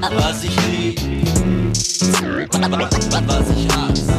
[0.00, 1.00] Was ich lieb,
[2.52, 4.12] was ich hasse.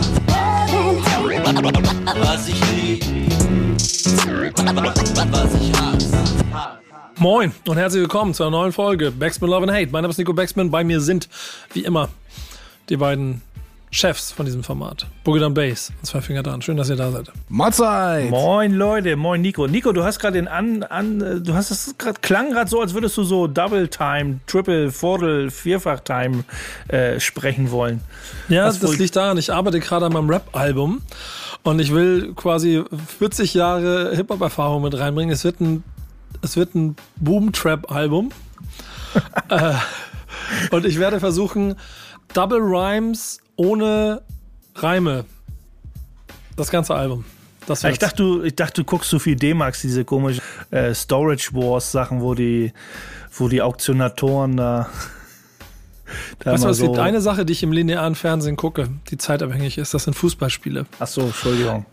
[7.18, 9.90] Moin und herzlich willkommen zu einer neuen Folge Backspin Love and Hate.
[9.92, 10.70] Mein Name ist Nico Backspin.
[10.70, 11.30] Bei mir sind,
[11.74, 12.10] wie immer,
[12.90, 13.42] die beiden
[13.92, 15.08] Chefs von diesem Format.
[15.24, 16.62] Boogie Bass und zwei Finger dran.
[16.62, 17.32] Schön, dass ihr da seid.
[17.48, 18.30] Mahlzeit!
[18.30, 19.66] Moin Leute, moin Nico.
[19.66, 22.94] Nico, du hast gerade den an, an, du hast es gerade klang gerade so, als
[22.94, 26.44] würdest du so Double Time, Triple, Viertel, Vierfach Time
[26.88, 28.02] äh, sprechen wollen.
[28.48, 31.02] Ja, Was das liegt daran, ich arbeite gerade an meinem Rap-Album
[31.64, 32.84] und ich will quasi
[33.18, 35.34] 40 Jahre Hip-Hop-Erfahrung mit reinbringen.
[35.34, 35.84] Es wird ein,
[36.44, 38.32] es wird ein Boom-Trap-Album.
[39.50, 39.74] äh,
[40.70, 41.76] und ich werde versuchen,
[42.34, 44.22] Double Rhymes ohne
[44.76, 45.26] Reime.
[46.56, 47.26] Das ganze Album.
[47.68, 48.00] Das Ich wird's.
[48.00, 50.42] dachte, du, ich dachte, du guckst so viel D-Max, diese komischen
[50.72, 52.74] äh, Storage Wars Sachen, wo die,
[53.38, 54.90] wo die Auktionatoren da.
[56.40, 59.78] da Weißt du, es gibt eine Sache, die ich im linearen Fernsehen gucke, die zeitabhängig
[59.78, 59.94] ist.
[59.94, 60.86] Das sind Fußballspiele.
[61.00, 61.86] Ach so, Entschuldigung.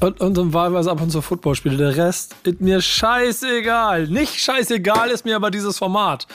[0.00, 1.76] Und, und dann wahlweise ab und zu Footballspiele.
[1.76, 4.06] Der Rest ist mir scheißegal.
[4.06, 6.26] Nicht scheißegal ist mir aber dieses Format.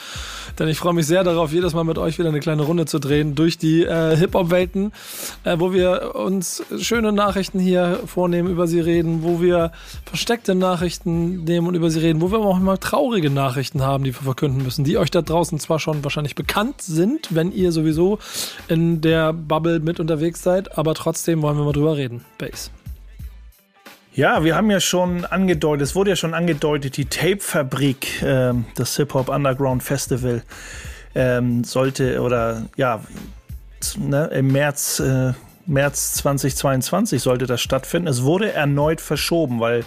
[0.58, 2.98] Denn ich freue mich sehr darauf, jedes Mal mit euch wieder eine kleine Runde zu
[2.98, 4.92] drehen durch die äh, Hip-Hop-Welten,
[5.44, 9.72] äh, wo wir uns schöne Nachrichten hier vornehmen, über sie reden, wo wir
[10.04, 14.14] versteckte Nachrichten nehmen und über sie reden, wo wir auch mal traurige Nachrichten haben, die
[14.14, 18.18] wir verkünden müssen, die euch da draußen zwar schon wahrscheinlich bekannt sind, wenn ihr sowieso
[18.68, 22.24] in der Bubble mit unterwegs seid, aber trotzdem wollen wir mal drüber reden.
[22.38, 22.70] Base.
[24.16, 28.96] Ja, wir haben ja schon angedeutet, es wurde ja schon angedeutet, die Tape-Fabrik, ähm, das
[28.96, 30.44] Hip-Hop Underground Festival,
[31.16, 33.00] ähm, sollte oder ja,
[33.98, 35.32] ne, im März, äh,
[35.66, 38.06] März 2022 sollte das stattfinden.
[38.06, 39.84] Es wurde erneut verschoben, weil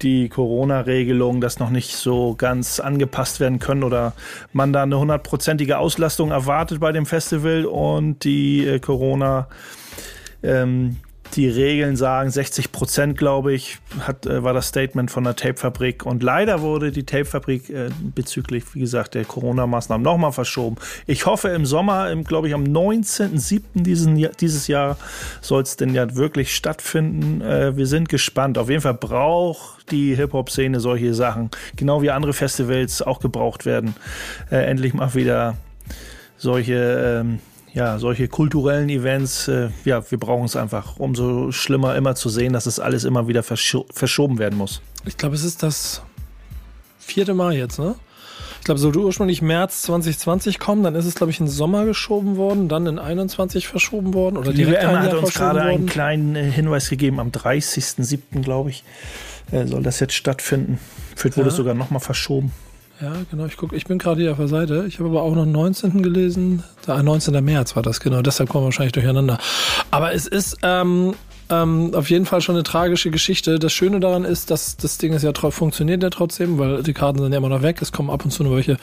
[0.00, 4.14] die Corona-Regelungen das noch nicht so ganz angepasst werden können oder
[4.54, 9.48] man da eine hundertprozentige Auslastung erwartet bei dem Festival und die äh, Corona
[10.42, 10.96] ähm,
[11.36, 16.04] die Regeln sagen 60 Prozent, glaube ich, hat, äh, war das Statement von der Tapefabrik.
[16.04, 20.76] Und leider wurde die Tapefabrik äh, bezüglich, wie gesagt, der Corona-Maßnahmen nochmal verschoben.
[21.06, 23.60] Ich hoffe im Sommer, im, glaube ich, am 19.07.
[23.74, 24.96] Diesen, Jahr- dieses Jahr
[25.40, 27.40] soll es denn ja wirklich stattfinden.
[27.40, 28.58] Äh, wir sind gespannt.
[28.58, 33.94] Auf jeden Fall braucht die Hip-Hop-Szene solche Sachen, genau wie andere Festivals auch gebraucht werden.
[34.50, 35.56] Äh, endlich mal wieder
[36.38, 37.38] solche, ähm,
[37.72, 40.96] ja, solche kulturellen Events, äh, ja, wir brauchen es einfach.
[40.98, 44.80] Umso schlimmer immer zu sehen, dass es alles immer wieder verscho verschoben werden muss.
[45.06, 46.02] Ich glaube, es ist das
[46.98, 47.94] vierte Mal jetzt, ne?
[48.58, 52.36] Ich glaube, sollte ursprünglich März 2020 kommen, dann ist es, glaube ich, in Sommer geschoben
[52.36, 56.36] worden, dann in 21 verschoben worden oder Die direkt WM hat uns gerade einen kleinen
[56.36, 57.20] äh, Hinweis gegeben.
[57.20, 58.84] Am 30.07., glaube ich,
[59.50, 60.78] äh, soll das jetzt stattfinden.
[61.16, 61.52] Vielleicht wurde Ja.
[61.52, 62.52] es sogar nochmal verschoben.
[63.00, 63.46] Ja, genau.
[63.46, 64.84] Ich guck, ich bin gerade hier auf der Seite.
[64.86, 66.02] Ich habe aber auch noch den 19.
[66.02, 66.62] gelesen.
[66.84, 67.42] Da, 19.
[67.42, 68.20] März war das, genau.
[68.20, 69.38] Deshalb kommen wir wahrscheinlich durcheinander.
[69.90, 71.14] Aber es ist ähm,
[71.48, 73.58] ähm, auf jeden Fall schon eine tragische Geschichte.
[73.58, 77.20] Das Schöne daran ist, dass das Ding ist ja funktioniert ja trotzdem, weil die Karten
[77.20, 77.80] sind ja immer noch weg.
[77.80, 78.76] Es kommen ab und zu nur welche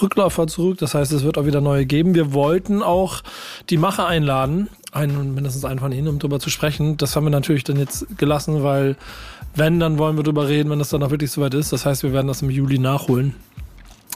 [0.00, 0.78] Rückläufer zurück.
[0.78, 2.14] Das heißt, es wird auch wieder neue geben.
[2.14, 3.22] Wir wollten auch
[3.68, 6.96] die Macher einladen, einen, mindestens einen von ihnen, um drüber zu sprechen.
[6.96, 8.96] Das haben wir natürlich dann jetzt gelassen, weil
[9.56, 11.72] wenn, dann wollen wir drüber reden, wenn das dann auch wirklich soweit ist.
[11.72, 13.34] Das heißt, wir werden das im Juli nachholen.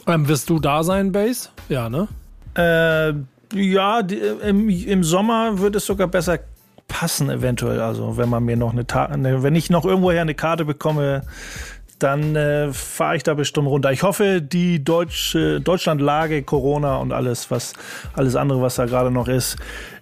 [0.07, 1.49] Ähm, wirst du da sein, Base?
[1.69, 2.09] Ja, ne?
[2.57, 3.15] Äh,
[3.55, 6.39] ja, die, äh, im, im Sommer wird es sogar besser
[6.89, 7.81] passen, eventuell.
[7.81, 11.23] Also, wenn man mir noch eine, Ta eine wenn ich noch irgendwoher eine Karte bekomme,
[12.03, 13.93] dann äh, fahre ich da bestimmt runter.
[13.93, 17.75] Ich hoffe, die deutsche Deutschlandlage, Corona und alles, was
[18.15, 19.57] alles andere, was da gerade noch ist,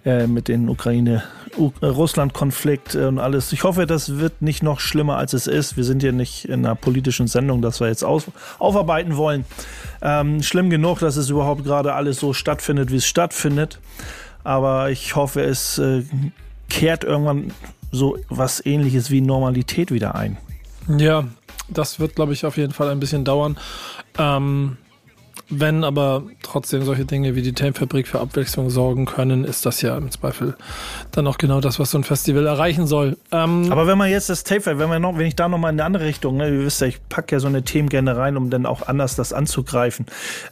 [0.05, 1.23] äh, mit den Ukraine,
[1.57, 3.51] äh, Russland-Konflikt äh, und alles.
[3.51, 5.77] Ich hoffe, das wird nicht noch schlimmer, als es ist.
[5.77, 8.25] Wir sind hier nicht in einer politischen Sendung, dass wir jetzt aus
[8.59, 9.45] aufarbeiten wollen.
[10.01, 13.79] Ähm, schlimm genug, dass es überhaupt gerade alles so stattfindet, wie es stattfindet.
[14.43, 16.03] Aber ich hoffe, es äh,
[16.69, 17.51] kehrt irgendwann
[17.91, 20.37] so was ähnliches wie Normalität wieder ein.
[20.87, 21.25] Ja,
[21.69, 23.57] das wird, glaube ich, auf jeden Fall ein bisschen dauern.
[24.17, 24.77] Ähm,
[25.49, 29.97] wenn aber trotzdem solche Dinge wie die Tape-Fabrik für Abwechslung sorgen können, ist das ja
[29.97, 30.55] im Zweifel
[31.11, 33.17] dann auch genau das, was so ein Festival erreichen soll.
[33.31, 35.79] Ähm, Aber wenn man jetzt das Tape, wenn, man noch, wenn ich da nochmal in
[35.79, 38.37] eine andere Richtung, ne, ihr wisst ja, ich packe ja so eine Themen gerne rein,
[38.37, 40.05] um dann auch anders das anzugreifen.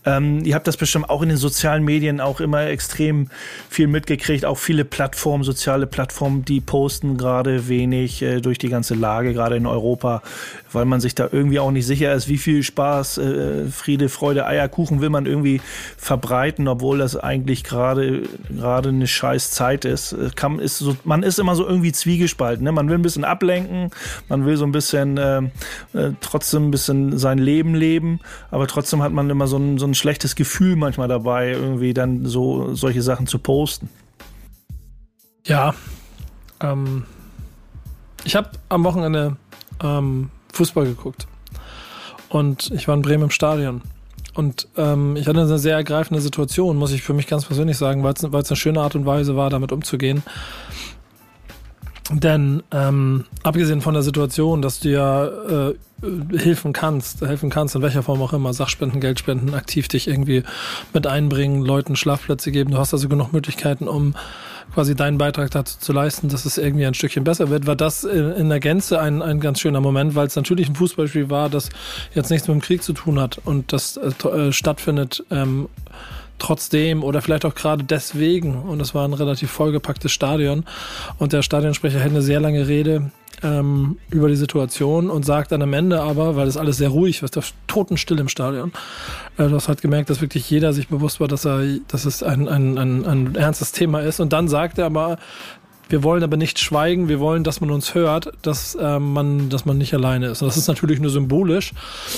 [0.05, 3.29] Ähm, ihr habt das bestimmt auch in den sozialen Medien auch immer extrem
[3.69, 8.95] viel mitgekriegt, auch viele Plattformen, soziale Plattformen, die posten gerade wenig äh, durch die ganze
[8.95, 10.23] Lage, gerade in Europa,
[10.71, 14.47] weil man sich da irgendwie auch nicht sicher ist, wie viel Spaß, äh, Friede, Freude,
[14.47, 15.61] Eierkuchen Pustekuchen will man irgendwie
[15.97, 20.15] verbreiten, obwohl das eigentlich gerade gerade eine scheiß Zeit ist.
[20.35, 22.63] Kann, ist so, man ist immer so irgendwie zwiegespalten.
[22.63, 22.71] Ne?
[22.71, 23.91] Man will ein bisschen ablenken,
[24.29, 25.41] man will so ein bisschen äh,
[25.93, 28.19] äh, trotzdem ein bisschen sein Leben leben,
[28.51, 32.25] aber trotzdem hat man immer so ein, so ein schlechtes Gefühl manchmal dabei, irgendwie dann
[32.25, 33.89] so solche Sachen zu posten.
[35.45, 35.73] Ja,
[36.61, 37.05] ähm,
[38.23, 39.37] ich habe am Wochenende
[39.81, 41.27] ähm, Fußball geguckt
[42.29, 43.81] und ich war in Bremen im Stadion.
[44.37, 48.03] Und ähm, ich hatte eine sehr ergreifende Situation, muss ich für mich ganz persönlich sagen,
[48.03, 50.21] weil es eine schöne Art und Weise war, damit umzugehen.
[52.11, 55.73] Denn ähm, abgesehen von der Situation, dass du ja äh,
[56.37, 60.43] helfen kannst, helfen kannst, in welcher Form auch immer, Sachspenden, Geldspenden, aktiv dich irgendwie
[60.93, 64.13] mit einbringen, Leuten Schlafplätze geben, du hast also genug Möglichkeiten, um
[64.77, 68.03] quasi deinen Beitrag dazu zu leisten, dass es irgendwie ein Stückchen besser wird, war das
[68.03, 71.69] in der Gänze ein, ein ganz schöner Moment, weil es natürlich ein Fußballspiel war, das
[72.13, 75.67] jetzt nichts mit dem Krieg zu tun hat und das äh, äh stattfindet ähm,
[76.37, 80.63] trotzdem oder vielleicht auch gerade deswegen, und es war ein relativ vollgepacktes Stadion,
[81.17, 83.09] und der Stadionsprecher hält eine sehr lange Rede
[83.43, 87.21] ähm, über die Situation und sagt dann am Ende aber, weil es alles sehr ruhig
[87.21, 87.29] war,
[87.67, 88.71] totenstill im Stadion,
[89.37, 92.23] äh, du hast halt gemerkt, dass wirklich jeder sich bewusst war, dass er, dass es
[92.23, 94.19] ein, ein, ein, ein ernstes Thema ist.
[94.19, 95.17] Und dann sagt er aber,
[95.89, 99.65] wir wollen aber nicht schweigen, wir wollen, dass man uns hört, dass äh, man, dass
[99.65, 100.41] man nicht alleine ist.
[100.41, 101.73] Und das ist natürlich nur symbolisch,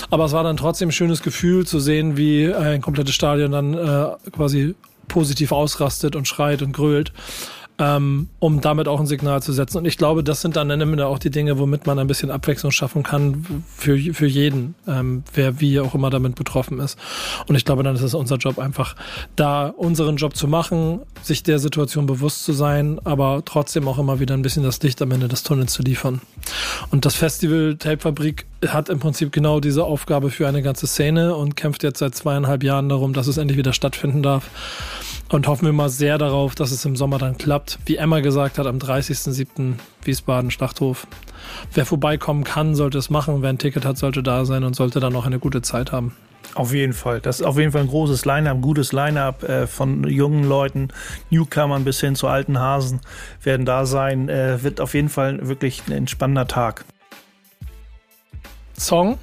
[0.10, 3.74] aber es war dann trotzdem ein schönes Gefühl zu sehen, wie ein komplettes Stadion dann
[3.74, 4.75] äh, quasi
[5.07, 7.12] positiv ausrastet und schreit und grölt
[7.80, 9.78] ähm, um damit auch ein Signal zu setzen.
[9.78, 12.30] Und ich glaube, das sind dann am Ende auch die Dinge, womit man ein bisschen
[12.30, 17.00] Abwechslung schaffen kann für, für jeden, ähm, wer wie auch immer damit betroffen ist.
[17.48, 18.96] Und ich glaube, dann ist es unser Job einfach,
[19.38, 24.20] da unseren Job zu machen, sich der Situation bewusst zu sein, aber trotzdem auch immer
[24.20, 26.22] wieder ein bisschen das Licht am Ende des Tunnels zu liefern.
[26.92, 31.36] Und das Festival Tape Fabrik hat im Prinzip genau diese Aufgabe für eine ganze Szene
[31.36, 34.50] und kämpft jetzt seit zweieinhalb Jahren darum, dass es endlich wieder stattfinden darf.
[35.31, 37.78] Und hoffen wir mal sehr darauf, dass es im Sommer dann klappt.
[37.86, 39.76] Wie Emma gesagt hat, am 30.07.
[40.04, 41.06] Wiesbaden Schlachthof.
[41.72, 43.44] Wer vorbeikommen kann, sollte es machen.
[43.44, 46.16] Wer ein Ticket hat, sollte da sein und sollte dann auch eine gute Zeit haben.
[46.56, 47.22] Auf jeden Fall.
[47.22, 50.88] Das ist auf jeden Fall ein großes Line-up, gutes Line-up äh, von jungen Leuten,
[51.30, 53.00] Newcomern bis hin zu alten Hasen
[53.44, 54.30] werden da sein.
[54.30, 56.86] Äh, wird auf jeden Fall wirklich ein entspannender Tag.
[58.75, 59.20] Song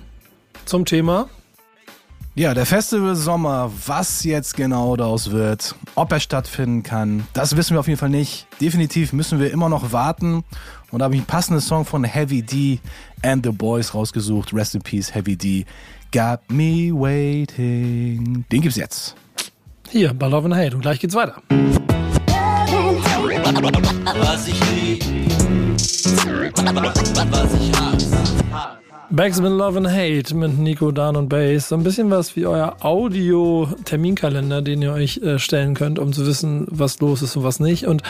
[0.67, 1.29] zum Thema
[2.37, 7.75] ja, der Festival Sommer, was jetzt genau daraus wird, ob er stattfinden kann, das wissen
[7.75, 8.47] wir auf jeden Fall nicht.
[8.61, 10.45] Definitiv müssen wir immer noch warten.
[10.91, 12.79] Und da habe ich einen passenden Song von Heavy D
[13.23, 14.53] and the Boys rausgesucht.
[14.53, 15.65] Rest in Peace, Heavy D.
[16.13, 18.45] Got me waiting.
[18.53, 19.15] Den gibt's jetzt.
[19.89, 20.77] Hier, bei Love and Hate.
[20.77, 21.41] Und gleich geht's weiter.
[24.21, 25.05] Was ich lieb,
[27.31, 28.86] was ich hasse.
[29.09, 31.69] Backspin Love and Hate mit Nico, Dan und Bass.
[31.69, 36.27] So ein bisschen was wie euer Audio-Terminkalender, den ihr euch äh, stellen könnt, um zu
[36.27, 37.87] wissen, was los ist und was nicht.
[37.87, 38.03] Und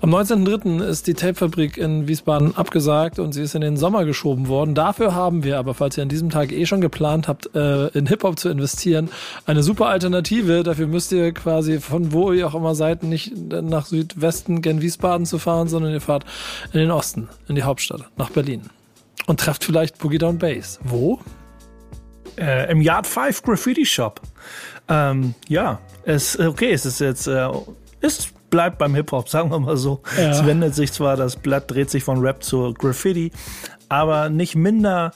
[0.00, 0.82] am 19.03.
[0.82, 4.74] ist die Tapefabrik in Wiesbaden abgesagt und sie ist in den Sommer geschoben worden.
[4.74, 8.06] Dafür haben wir aber, falls ihr an diesem Tag eh schon geplant habt, äh, in
[8.06, 9.08] Hip-Hop zu investieren,
[9.46, 10.64] eine super Alternative.
[10.64, 15.26] Dafür müsst ihr quasi von wo ihr auch immer seid, nicht nach Südwesten gen Wiesbaden
[15.26, 16.24] zu fahren, sondern ihr fahrt
[16.72, 18.62] in den Osten, in die Hauptstadt, nach Berlin
[19.30, 20.80] und trefft vielleicht Boogie Down Bass.
[20.82, 21.20] Wo?
[22.36, 24.20] Äh, Im Yard 5 Graffiti Shop.
[24.88, 27.48] Ähm, ja, es, okay, es ist jetzt, äh,
[28.00, 30.02] es bleibt beim Hip-Hop, sagen wir mal so.
[30.18, 30.30] Ja.
[30.30, 33.30] Es wendet sich zwar, das Blatt dreht sich von Rap zu Graffiti,
[33.88, 35.12] aber nicht minder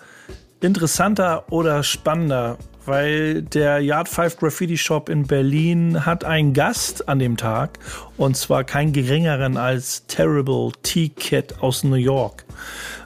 [0.61, 2.57] interessanter oder spannender,
[2.87, 7.81] weil der Yard 5 Graffiti Shop in Berlin hat einen Gast an dem Tag
[8.17, 12.44] und zwar keinen geringeren als Terrible T-Kid aus New York.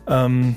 [0.06, 0.56] Ähm,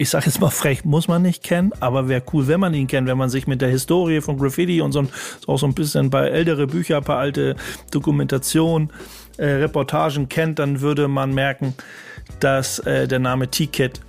[0.00, 2.86] ich sage jetzt mal frech, muss man nicht kennen, aber wäre cool, wenn man ihn
[2.86, 5.04] kennt, wenn man sich mit der Historie von Graffiti und so,
[5.46, 7.54] auch so ein bisschen bei ältere Bücher, ein paar alte
[7.90, 8.90] Dokumentationen,
[9.36, 11.74] äh, Reportagen kennt, dann würde man merken,
[12.40, 14.00] dass äh, der Name T-Kid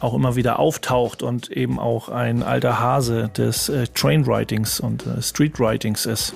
[0.00, 5.22] auch immer wieder auftaucht und eben auch ein alter Hase des äh, Trainwritings und äh,
[5.22, 6.34] Streetwritings ist.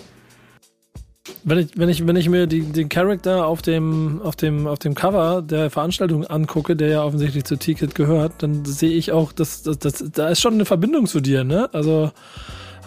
[1.44, 4.78] Wenn ich, wenn ich, wenn ich mir die, den Charakter auf dem, auf, dem, auf
[4.78, 9.32] dem Cover der Veranstaltung angucke, der ja offensichtlich zu Ticket gehört, dann sehe ich auch,
[9.32, 11.68] dass, dass, dass da ist schon eine Verbindung zu dir, ne?
[11.72, 12.10] Also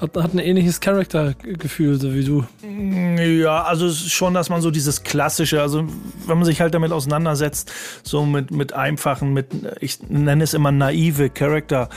[0.04, 2.46] hat, hat ein ähnliches Charaktergefühl, so wie du.
[3.22, 5.86] Ja, also schon, dass man so dieses klassische, also
[6.28, 7.72] wenn man sich halt damit auseinandersetzt,
[8.04, 9.48] so mit, mit einfachen, mit,
[9.80, 11.90] ich nenne es immer naive Charakter,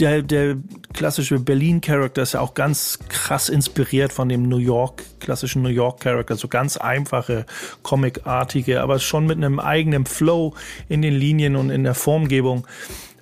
[0.00, 0.56] der, der
[0.94, 6.36] klassische Berlin-Charakter ist ja auch ganz krass inspiriert von dem New York, klassischen New York-Charakter,
[6.36, 7.46] so ganz einfache,
[7.82, 10.54] comicartige, aber schon mit einem eigenen Flow
[10.88, 12.66] in den Linien und in der Formgebung.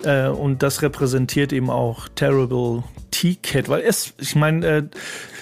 [0.05, 4.83] Äh, und das repräsentiert eben auch Terrible T-Kit, weil es, ich meine, äh,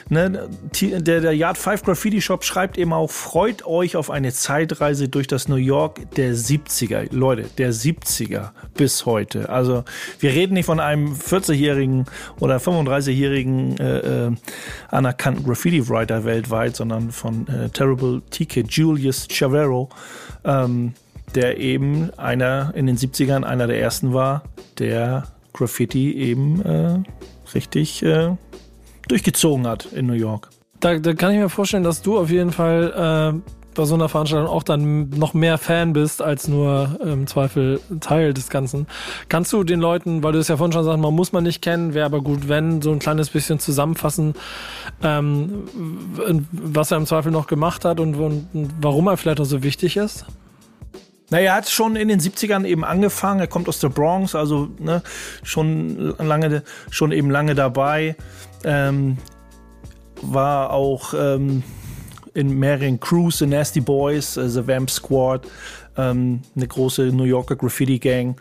[0.08, 0.48] ne,
[0.80, 5.26] der, der Yard 5 Graffiti Shop schreibt eben auch, freut euch auf eine Zeitreise durch
[5.26, 7.14] das New York der 70er.
[7.14, 9.48] Leute, der 70er bis heute.
[9.48, 9.84] Also
[10.20, 12.06] wir reden nicht von einem 40-jährigen
[12.40, 14.32] oder 35-jährigen äh, äh,
[14.88, 19.88] anerkannten Graffiti-Writer weltweit, sondern von äh, Terrible T-Kid, Julius Chavero,
[20.44, 20.94] ähm,
[21.34, 24.44] der eben einer in den 70ern einer der ersten war,
[24.78, 26.98] der Graffiti eben äh,
[27.54, 28.36] richtig äh,
[29.08, 30.50] durchgezogen hat in New York.
[30.80, 34.08] Da, da kann ich mir vorstellen, dass du auf jeden Fall äh, bei so einer
[34.08, 38.86] Veranstaltung auch dann noch mehr Fan bist als nur im ähm, Zweifel Teil des Ganzen.
[39.28, 41.62] Kannst du den Leuten, weil du es ja vorhin schon sagst, man muss man nicht
[41.62, 44.34] kennen, wäre aber gut, wenn, so ein kleines bisschen zusammenfassen,
[45.02, 45.64] ähm,
[46.50, 48.48] was er im Zweifel noch gemacht hat und, und
[48.80, 50.24] warum er vielleicht auch so wichtig ist?
[51.28, 53.40] Naja, er hat schon in den 70ern eben angefangen.
[53.40, 55.02] Er kommt aus der Bronx, also ne,
[55.42, 58.14] schon lange, schon eben lange dabei.
[58.64, 59.18] Ähm,
[60.22, 61.62] war auch ähm,
[62.34, 65.46] in mehreren Crews, The Nasty Boys, äh, The Vamp Squad,
[65.96, 68.40] ähm, eine große New Yorker Graffiti Gang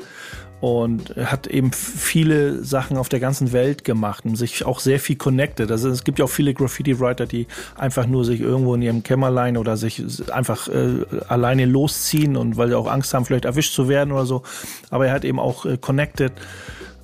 [0.62, 5.16] und hat eben viele Sachen auf der ganzen Welt gemacht und sich auch sehr viel
[5.16, 5.70] connected.
[5.70, 9.58] Also es gibt ja auch viele Graffiti-Writer, die einfach nur sich irgendwo in ihrem Kämmerlein
[9.58, 13.90] oder sich einfach äh, alleine losziehen und weil sie auch Angst haben, vielleicht erwischt zu
[13.90, 14.44] werden oder so.
[14.90, 16.32] Aber er hat eben auch äh, connected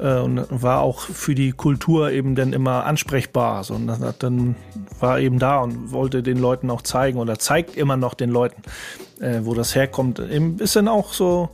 [0.02, 3.64] äh, und war auch für die Kultur eben dann immer ansprechbar.
[3.64, 4.56] So, und dann
[5.00, 8.62] war eben da und wollte den Leuten auch zeigen oder zeigt immer noch den Leuten,
[9.20, 10.20] äh, wo das herkommt.
[10.20, 11.50] Ein bisschen auch so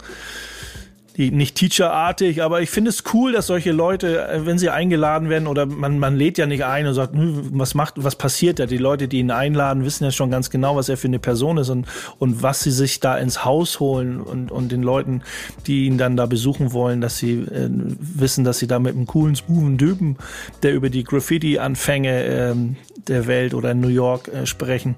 [1.17, 5.29] die nicht teacherartig, aber ich finde es cool, dass solche Leute, äh, wenn sie eingeladen
[5.29, 8.67] werden oder man, man lädt ja nicht ein und sagt, was macht, was passiert da?
[8.67, 11.57] Die Leute, die ihn einladen, wissen ja schon ganz genau, was er für eine Person
[11.57, 11.87] ist und,
[12.19, 15.23] und was sie sich da ins Haus holen und, und den Leuten,
[15.65, 19.07] die ihn dann da besuchen wollen, dass sie äh, wissen, dass sie da mit einem
[19.07, 20.17] coolen, smoothen Düben,
[20.61, 22.75] der über die Graffiti-Anfänge ähm,
[23.07, 24.95] der Welt oder in New York äh, sprechen,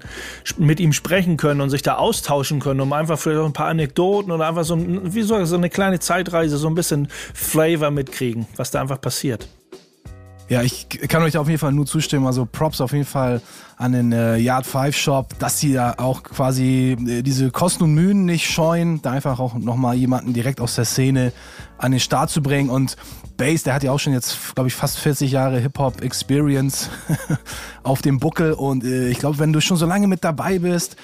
[0.58, 4.32] mit ihm sprechen können und sich da austauschen können, um einfach vielleicht ein paar Anekdoten
[4.32, 8.72] oder einfach so, wie soll so eine kleine Zeitreise, so ein bisschen Flavor mitkriegen, was
[8.72, 9.48] da einfach passiert.
[10.48, 12.26] Ja, ich kann euch auf jeden Fall nur zustimmen.
[12.26, 13.40] Also Props auf jeden Fall
[13.76, 17.94] an den äh, Yard 5 Shop, dass sie da auch quasi äh, diese Kosten und
[17.94, 21.32] Mühen nicht scheuen, da einfach auch nochmal jemanden direkt aus der Szene
[21.78, 22.70] an den Start zu bringen.
[22.70, 22.96] Und
[23.36, 26.90] Bass, der hat ja auch schon jetzt, glaube ich, fast 40 Jahre Hip-Hop-Experience
[27.84, 28.54] auf dem Buckel.
[28.54, 30.96] Und äh, ich glaube, wenn du schon so lange mit dabei bist,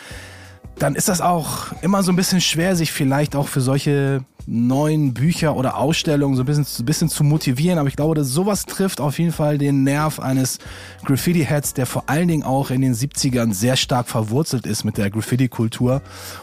[0.80, 5.12] dann ist das auch immer so ein bisschen schwer, sich vielleicht auch für solche neuen
[5.12, 7.78] Bücher oder Ausstellungen so ein bisschen, ein bisschen zu motivieren.
[7.78, 10.58] Aber ich glaube, dass sowas trifft auf jeden Fall den Nerv eines
[11.04, 15.10] Graffiti-Heads, der vor allen Dingen auch in den 70ern sehr stark verwurzelt ist mit der
[15.10, 16.00] Graffiti-Kultur.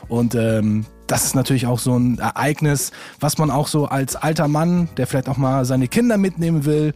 [0.10, 4.48] Und ähm, das ist natürlich auch so ein Ereignis, was man auch so als alter
[4.48, 6.93] Mann, der vielleicht auch mal seine Kinder mitnehmen will,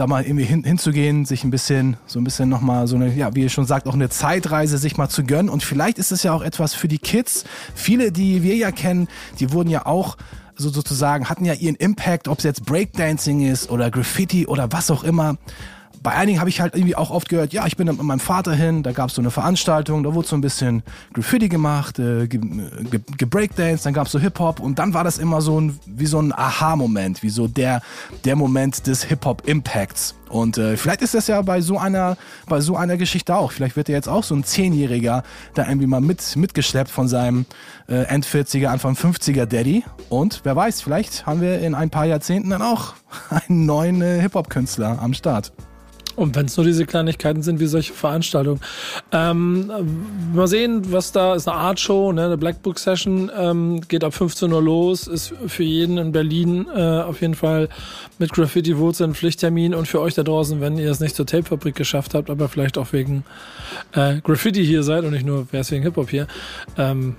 [0.00, 3.34] da mal irgendwie hin, hinzugehen, sich ein bisschen, so ein bisschen nochmal so eine, ja,
[3.34, 5.50] wie ihr schon sagt, auch eine Zeitreise sich mal zu gönnen.
[5.50, 7.44] Und vielleicht ist es ja auch etwas für die Kids.
[7.74, 10.16] Viele, die wir ja kennen, die wurden ja auch
[10.56, 14.90] so sozusagen, hatten ja ihren Impact, ob es jetzt Breakdancing ist oder Graffiti oder was
[14.90, 15.36] auch immer
[16.02, 18.54] bei einigen habe ich halt irgendwie auch oft gehört, ja, ich bin mit meinem Vater
[18.54, 22.26] hin, da gab es so eine Veranstaltung, da wurde so ein bisschen Graffiti gemacht, äh,
[22.26, 26.06] gebreakdanced, ge dann gab es so Hip-Hop und dann war das immer so ein, wie
[26.06, 27.82] so ein Aha-Moment, wie so der,
[28.24, 30.14] der Moment des Hip-Hop-Impacts.
[30.30, 32.16] Und äh, vielleicht ist das ja bei so einer,
[32.48, 33.52] bei so einer Geschichte auch.
[33.52, 37.46] Vielleicht wird er jetzt auch so ein Zehnjähriger da irgendwie mal mit, mitgeschleppt von seinem
[37.88, 39.84] äh, End 40er, Anfang 50er Daddy.
[40.08, 42.94] Und wer weiß, vielleicht haben wir in ein paar Jahrzehnten dann auch
[43.30, 45.52] einen neuen äh, Hip-Hop-Künstler am Start.
[46.16, 48.60] Und wenn es nur diese Kleinigkeiten sind wie solche Veranstaltungen.
[49.12, 49.70] Ähm,
[50.34, 51.48] mal sehen, was da ist.
[51.48, 52.26] Eine Art Show, ne?
[52.26, 55.06] eine Black Book Session ähm, geht ab 15 Uhr los.
[55.06, 57.68] Ist für jeden in Berlin äh, auf jeden Fall
[58.18, 59.74] mit Graffiti Wurzeln Pflichttermin.
[59.74, 62.78] Und für euch da draußen, wenn ihr es nicht zur Tapefabrik geschafft habt, aber vielleicht
[62.78, 63.24] auch wegen
[63.92, 66.26] äh, Graffiti hier seid und nicht nur, wer ist wegen Hip-Hop hier,
[66.76, 67.16] ähm,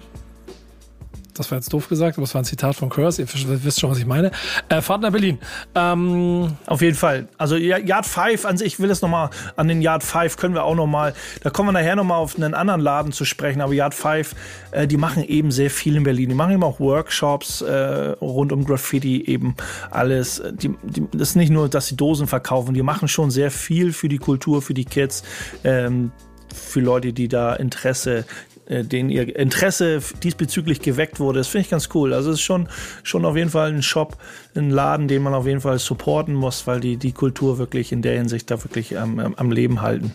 [1.34, 3.28] das war jetzt doof gesagt, aber es war ein Zitat von Curse, ihr
[3.64, 4.32] wisst schon, was ich meine.
[4.70, 5.40] Äh, Fahrt nach Berlin.
[5.76, 7.28] Ähm, Auf jeden Fall.
[7.38, 10.64] Also Yard 5 an sich, ich will es nochmal, an den Yard 5 können wir
[10.64, 13.94] auch nochmal, da kommen wir nachher nochmal auf einen anderen Laden zu sprechen, aber Yard
[13.94, 14.36] 5,
[14.72, 16.30] äh, die machen eben sehr viel in Berlin.
[16.30, 19.56] Die machen eben auch Workshops äh, rund um Graffiti, eben
[19.90, 20.42] alles.
[20.52, 23.94] Die, die, das ist nicht nur, dass sie Dosen verkaufen, die machen schon sehr viel
[23.94, 25.24] für die Kultur, für die Kids.
[25.64, 26.12] Ähm,
[26.54, 28.26] für Leute, die da Interesse
[28.72, 31.40] denen ihr Interesse diesbezüglich geweckt wurde.
[31.40, 32.14] Das finde ich ganz cool.
[32.14, 32.68] Also es ist schon,
[33.04, 34.18] schon auf jeden Fall ein Shop,
[34.56, 38.02] ein Laden, den man auf jeden Fall supporten muss, weil die die Kultur wirklich in
[38.02, 40.14] der Hinsicht da wirklich am, am Leben halten.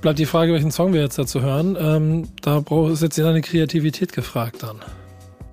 [0.00, 1.76] Bleibt die Frage, welchen Song wir jetzt dazu hören.
[1.78, 4.80] Ähm, da ist jetzt deine Kreativität gefragt dann.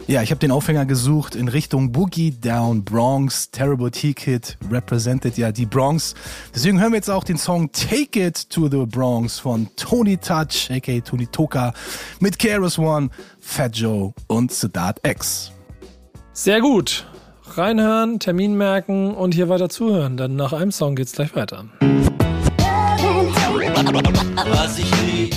[0.09, 3.51] Ja, ich habe den Aufhänger gesucht in Richtung Boogie Down Bronx.
[3.51, 6.15] Terrible T-Kid represented ja die Bronx.
[6.55, 10.71] Deswegen hören wir jetzt auch den Song Take It to the Bronx von Tony Touch,
[10.71, 11.73] aka Tony Toka,
[12.19, 15.51] mit KRS One, Fat Joe und Sedat X.
[16.33, 17.05] Sehr gut.
[17.43, 21.65] Reinhören, Termin merken und hier weiter zuhören, denn nach einem Song geht's gleich weiter.
[24.49, 25.35] Was ich lieb,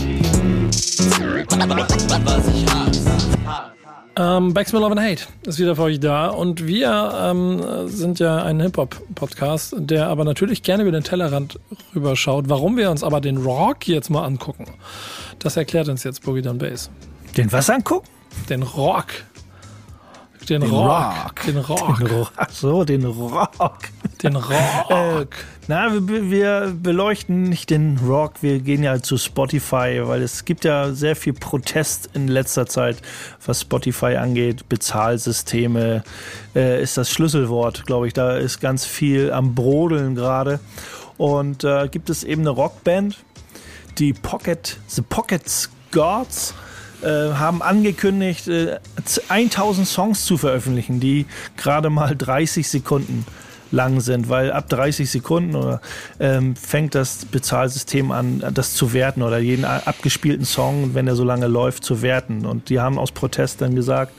[2.24, 3.71] was ich hasse.
[4.14, 8.42] Ähm, Backsmith Love and Hate ist wieder für euch da und wir ähm, sind ja
[8.42, 11.58] ein Hip-Hop-Podcast, der aber natürlich gerne über den Tellerrand
[11.94, 12.48] rüberschaut.
[12.48, 14.66] Warum wir uns aber den Rock jetzt mal angucken,
[15.38, 16.90] das erklärt uns jetzt Boogie Down Bass.
[17.38, 18.06] Den was angucken?
[18.50, 19.06] Den Rock.
[20.46, 21.14] Den, Den Rock.
[21.24, 21.42] Rock.
[21.46, 21.98] Den Rock.
[21.98, 22.32] Den Rock.
[22.36, 23.78] Ach so, den Rock.
[24.22, 25.34] Den Rock.
[25.66, 30.64] Na, wir, wir beleuchten nicht den Rock, wir gehen ja zu Spotify, weil es gibt
[30.64, 32.98] ja sehr viel Protest in letzter Zeit,
[33.44, 34.68] was Spotify angeht.
[34.68, 36.04] Bezahlsysteme
[36.54, 38.12] äh, ist das Schlüsselwort, glaube ich.
[38.12, 40.60] Da ist ganz viel am Brodeln gerade.
[41.18, 43.18] Und äh, gibt es eben eine Rockband,
[43.98, 46.54] die Pocket, The Pocket Gods
[47.02, 48.78] äh, haben angekündigt, äh,
[49.28, 51.26] 1000 Songs zu veröffentlichen, die
[51.56, 53.26] gerade mal 30 Sekunden
[53.72, 55.80] lang sind, weil ab 30 Sekunden oder,
[56.20, 61.24] ähm, fängt das Bezahlsystem an, das zu werten oder jeden abgespielten Song, wenn er so
[61.24, 62.46] lange läuft, zu werten.
[62.46, 64.12] Und die haben aus Protest dann gesagt,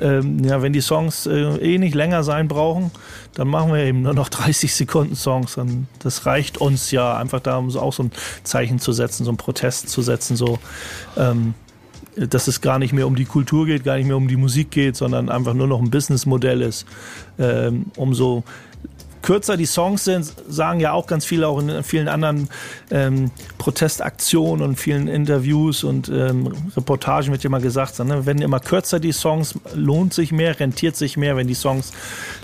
[0.00, 2.90] ähm, ja, wenn die Songs äh, eh nicht länger sein brauchen,
[3.34, 5.56] dann machen wir eben nur noch 30 Sekunden Songs.
[5.56, 9.24] Und das reicht uns ja einfach da, um so auch so ein Zeichen zu setzen,
[9.24, 10.58] so ein Protest zu setzen, so
[11.16, 11.54] ähm,
[12.16, 14.70] dass es gar nicht mehr um die Kultur geht, gar nicht mehr um die Musik
[14.70, 16.86] geht, sondern einfach nur noch ein Businessmodell ist.
[17.38, 18.44] Ähm, umso
[19.22, 22.48] kürzer die Songs sind, sagen ja auch ganz viele, auch in vielen anderen
[22.90, 29.00] ähm, Protestaktionen und vielen Interviews und ähm, Reportagen wird immer gesagt, ne, wenn immer kürzer
[29.00, 31.92] die Songs, lohnt sich mehr, rentiert sich mehr, wenn die Songs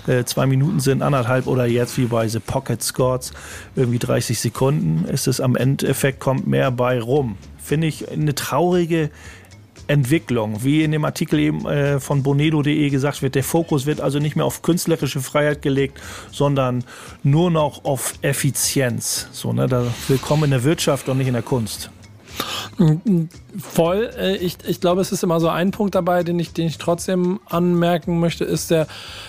[0.07, 3.33] äh, zwei Minuten sind, anderthalb oder jetzt wie bei The Pocket Scores
[3.75, 7.37] irgendwie 30 Sekunden, ist es am Endeffekt kommt mehr bei rum.
[7.57, 9.11] Finde ich eine traurige
[9.89, 10.63] Entwicklung.
[10.63, 14.35] Wie in dem Artikel eben äh, von bonedo.de gesagt wird, der Fokus wird also nicht
[14.35, 15.99] mehr auf künstlerische Freiheit gelegt,
[16.31, 16.83] sondern
[17.23, 19.27] nur noch auf Effizienz.
[19.31, 21.89] So, ne, da willkommen in der Wirtschaft und nicht in der Kunst.
[23.57, 24.11] Voll.
[24.17, 26.77] Äh, Ich, ich glaube, es ist immer so ein Punkt dabei, den ich, den ich
[26.77, 28.87] trotzdem anmerken möchte, ist der,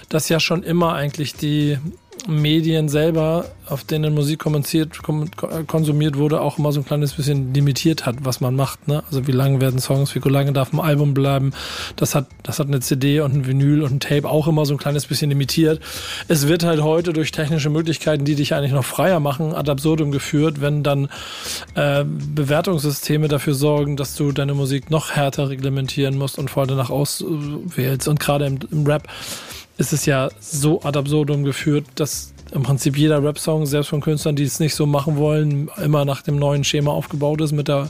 [0.08, 1.78] dass ja schon immer eigentlich die
[2.28, 8.16] Medien selber, auf denen Musik konsumiert wurde, auch immer so ein kleines bisschen limitiert hat,
[8.22, 8.88] was man macht.
[8.88, 9.02] Ne?
[9.06, 11.52] Also wie lange werden Songs, wie lange darf ein Album bleiben.
[11.96, 14.74] Das hat, das hat eine CD und ein Vinyl und ein Tape auch immer so
[14.74, 15.80] ein kleines bisschen limitiert.
[16.28, 20.10] Es wird halt heute durch technische Möglichkeiten, die dich eigentlich noch freier machen, ad absurdum
[20.10, 21.08] geführt, wenn dann
[21.74, 26.70] äh, Bewertungssysteme dafür sorgen, dass du deine Musik noch härter reglementieren musst und vor allem
[26.70, 28.08] danach auswählst.
[28.08, 29.08] Und gerade im, im Rap
[29.80, 34.36] ist es ja so ad absurdum geführt, dass im Prinzip jeder Rap-Song, selbst von Künstlern,
[34.36, 37.88] die es nicht so machen wollen, immer nach dem neuen Schema aufgebaut ist, mit der,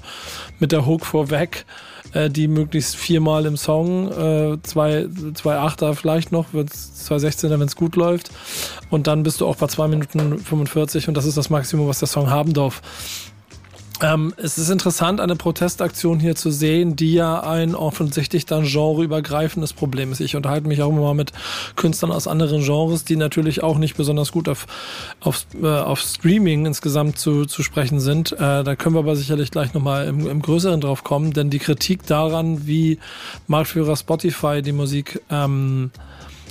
[0.60, 1.64] mit der Hook vorweg,
[2.12, 7.66] äh, die möglichst viermal im Song, äh, zwei, zwei Achter vielleicht noch, zwei Sechzehner, wenn
[7.66, 8.30] es gut läuft.
[8.90, 11.98] Und dann bist du auch bei zwei Minuten 45 und das ist das Maximum, was
[11.98, 12.82] der Song haben darf.
[14.02, 19.72] Ähm, es ist interessant, eine Protestaktion hier zu sehen, die ja ein offensichtlich dann genreübergreifendes
[19.74, 20.20] Problem ist.
[20.20, 21.32] Ich unterhalte mich auch immer mal mit
[21.76, 24.66] Künstlern aus anderen Genres, die natürlich auch nicht besonders gut auf,
[25.20, 28.32] auf, äh, auf Streaming insgesamt zu, zu sprechen sind.
[28.32, 31.58] Äh, da können wir aber sicherlich gleich nochmal im, im Größeren drauf kommen, denn die
[31.58, 32.98] Kritik daran, wie
[33.48, 35.90] Marktführer Spotify die Musik ähm,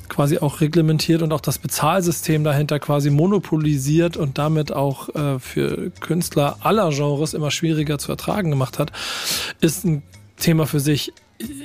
[0.09, 5.91] quasi auch reglementiert und auch das Bezahlsystem dahinter quasi monopolisiert und damit auch äh, für
[6.01, 8.91] Künstler aller Genres immer schwieriger zu ertragen gemacht hat,
[9.61, 10.03] ist ein
[10.37, 11.13] Thema für sich.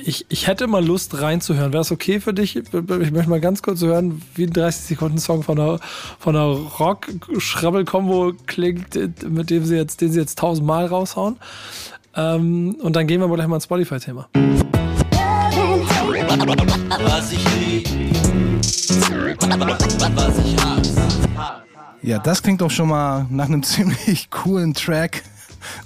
[0.05, 1.73] Ich, ich hätte mal Lust reinzuhören.
[1.73, 2.55] Wäre es okay für dich?
[2.57, 5.81] Ich möchte mal ganz kurz hören, wie ein 30 Sekunden Song von einer,
[6.21, 8.95] von einer Rock-Schrabbel-Kombo klingt,
[9.29, 11.39] mit dem sie jetzt, den sie jetzt tausendmal raushauen.
[12.15, 14.29] Ähm, und dann gehen wir mal gleich mal ins Spotify-Thema.
[17.07, 17.54] Was ich
[22.03, 25.23] Ja, das klingt doch schon mal nach einem ziemlich coolen Track.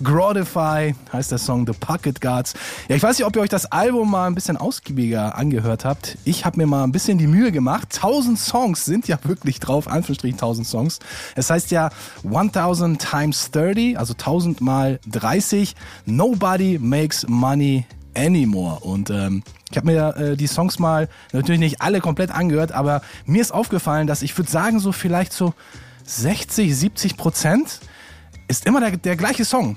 [0.02, 2.54] Grodify heißt der Song The Pocket Guards.
[2.88, 6.18] Ja, ich weiß nicht, ob ihr euch das Album mal ein bisschen ausgiebiger angehört habt.
[6.24, 7.94] Ich habe mir mal ein bisschen die Mühe gemacht.
[7.94, 10.98] 1000 Songs sind ja wirklich drauf, Anführungsstrichen 1000 Songs.
[11.36, 11.90] Es heißt ja
[12.24, 15.74] 1000 times 30, also 1000 mal 30.
[16.06, 18.80] Nobody makes money anymore.
[18.80, 23.02] Und ähm, ich habe mir äh, die Songs mal natürlich nicht alle komplett angehört, aber
[23.26, 25.54] mir ist aufgefallen, dass ich würde sagen, so vielleicht so
[26.04, 27.80] 60, 70 Prozent
[28.48, 29.76] ist immer der, der gleiche Song.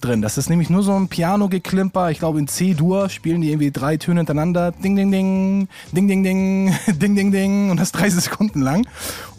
[0.00, 0.22] drin.
[0.22, 2.10] Das ist nämlich nur so ein Piano-Geklimper.
[2.10, 4.72] Ich glaube, in C-Dur spielen die irgendwie drei Töne hintereinander.
[4.72, 7.70] Ding, ding, ding, ding, ding, ding, ding, ding, ding.
[7.70, 8.86] Und das 30 Sekunden lang.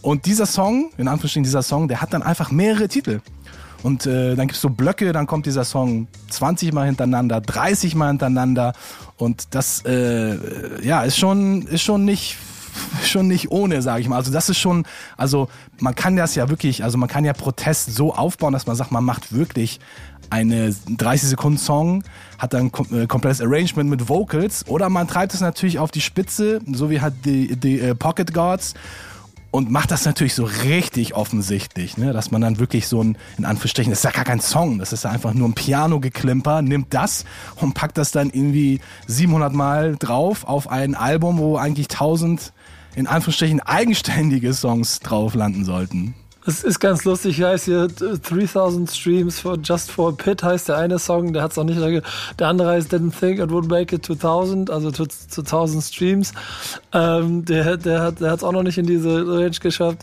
[0.01, 3.21] Und dieser Song, in Anführungsstrichen dieser Song, der hat dann einfach mehrere Titel.
[3.83, 8.09] Und äh, dann gibt's so Blöcke, dann kommt dieser Song 20 Mal hintereinander, 30 Mal
[8.09, 8.73] hintereinander.
[9.17, 12.37] Und das äh, ja, ist schon, ist schon nicht
[13.03, 14.17] schon nicht ohne, sage ich mal.
[14.17, 14.85] Also das ist schon,
[15.17, 18.75] also man kann das ja wirklich, also man kann ja Protest so aufbauen, dass man
[18.75, 19.79] sagt, man macht wirklich
[20.29, 22.03] eine 30 Sekunden Song,
[22.37, 26.01] hat dann kom äh, komplettes Arrangement mit Vocals oder man treibt es natürlich auf die
[26.01, 28.75] Spitze, so wie hat die, die äh, Pocket Gods
[29.51, 32.13] und macht das natürlich so richtig offensichtlich, ne?
[32.13, 34.93] dass man dann wirklich so ein, in Anführungsstrichen, das ist ja gar kein Song, das
[34.93, 39.95] ist ja einfach nur ein Piano-Geklimper, nimmt das und packt das dann irgendwie 700 Mal
[39.97, 42.53] drauf auf ein Album, wo eigentlich 1000
[42.95, 46.15] in Anführungsstrichen eigenständige Songs drauf landen sollten.
[46.45, 50.77] Es ist ganz lustig, heißt hier 3000 Streams for Just for a Pit heißt der
[50.77, 51.79] eine Song, der hat es auch nicht,
[52.39, 55.83] der andere heißt Didn't Think It Would Make It to 1000, also zu, zu 1000
[55.83, 56.31] Streams.
[56.93, 59.99] Ähm, der, der hat es auch noch nicht in diese Range geschafft.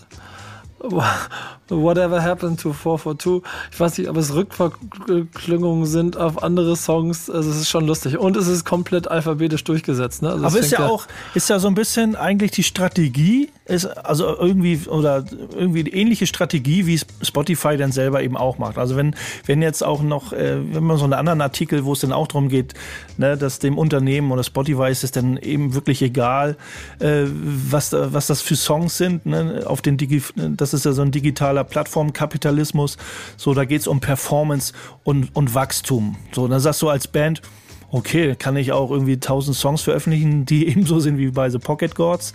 [0.79, 3.43] Whatever Happened to 442.
[3.73, 7.29] Ich weiß nicht, ob es Rückverklingungen sind auf andere Songs.
[7.31, 8.19] Also es ist schon lustig.
[8.19, 10.23] Und es ist komplett alphabetisch durchgesetzt.
[10.23, 10.31] Ne?
[10.31, 14.37] Also Aber ist ja auch, ist ja so ein bisschen eigentlich die Strategie, ist also
[14.39, 15.25] irgendwie oder
[15.57, 18.79] irgendwie die ähnliche Strategie, wie Spotify dann selber eben auch macht.
[18.79, 22.01] Also wenn, wenn jetzt auch noch, äh, wenn man so einen anderen Artikel, wo es
[22.01, 22.75] dann auch darum geht,
[23.17, 26.57] ne, dass dem Unternehmen oder Spotify ist es dann eben wirklich egal,
[27.01, 31.03] äh, was, was das für Songs sind, ne, auf den Digi, das ist ja so
[31.03, 32.97] ein digitaler Plattformkapitalismus.
[33.37, 34.73] So, da geht's um Performance
[35.05, 36.17] und, und Wachstum.
[36.33, 37.43] So, dann sagst du als Band,
[37.91, 41.95] okay, kann ich auch irgendwie tausend Songs veröffentlichen, die ebenso sind wie bei The Pocket
[41.95, 42.33] Gods,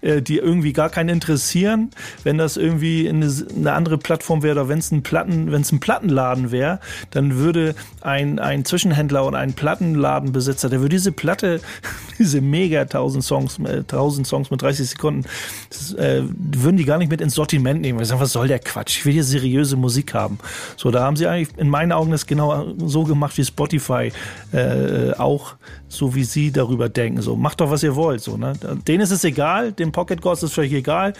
[0.00, 1.90] äh, die irgendwie gar keinen interessieren.
[2.22, 5.80] Wenn das irgendwie eine, andere Plattform wäre oder wenn es ein Platten, wenn es ein
[5.80, 11.60] Plattenladen wäre, dann würde ein, ein Zwischenhändler oder ein Plattenladenbesitzer, der würde diese Platte,
[12.18, 15.24] diese mega tausend Songs, äh, tausend Songs mit 30 Sekunden,
[15.68, 17.98] das, äh, würden die gar nicht mit ins Sortiment nehmen.
[17.98, 18.98] Wir sagen, was soll der Quatsch?
[18.98, 20.38] Ich will hier seriöse Musik haben.
[20.76, 24.12] So, da haben sie eigentlich in meinen Augen das genau so gemacht wie Spotify.
[24.52, 25.56] Äh, äh, auch
[25.88, 27.20] so wie sie darüber denken.
[27.20, 28.20] So, macht doch, was ihr wollt.
[28.20, 28.54] So, ne?
[28.86, 31.12] Denen ist es egal, dem Pocket Gods ist völlig egal.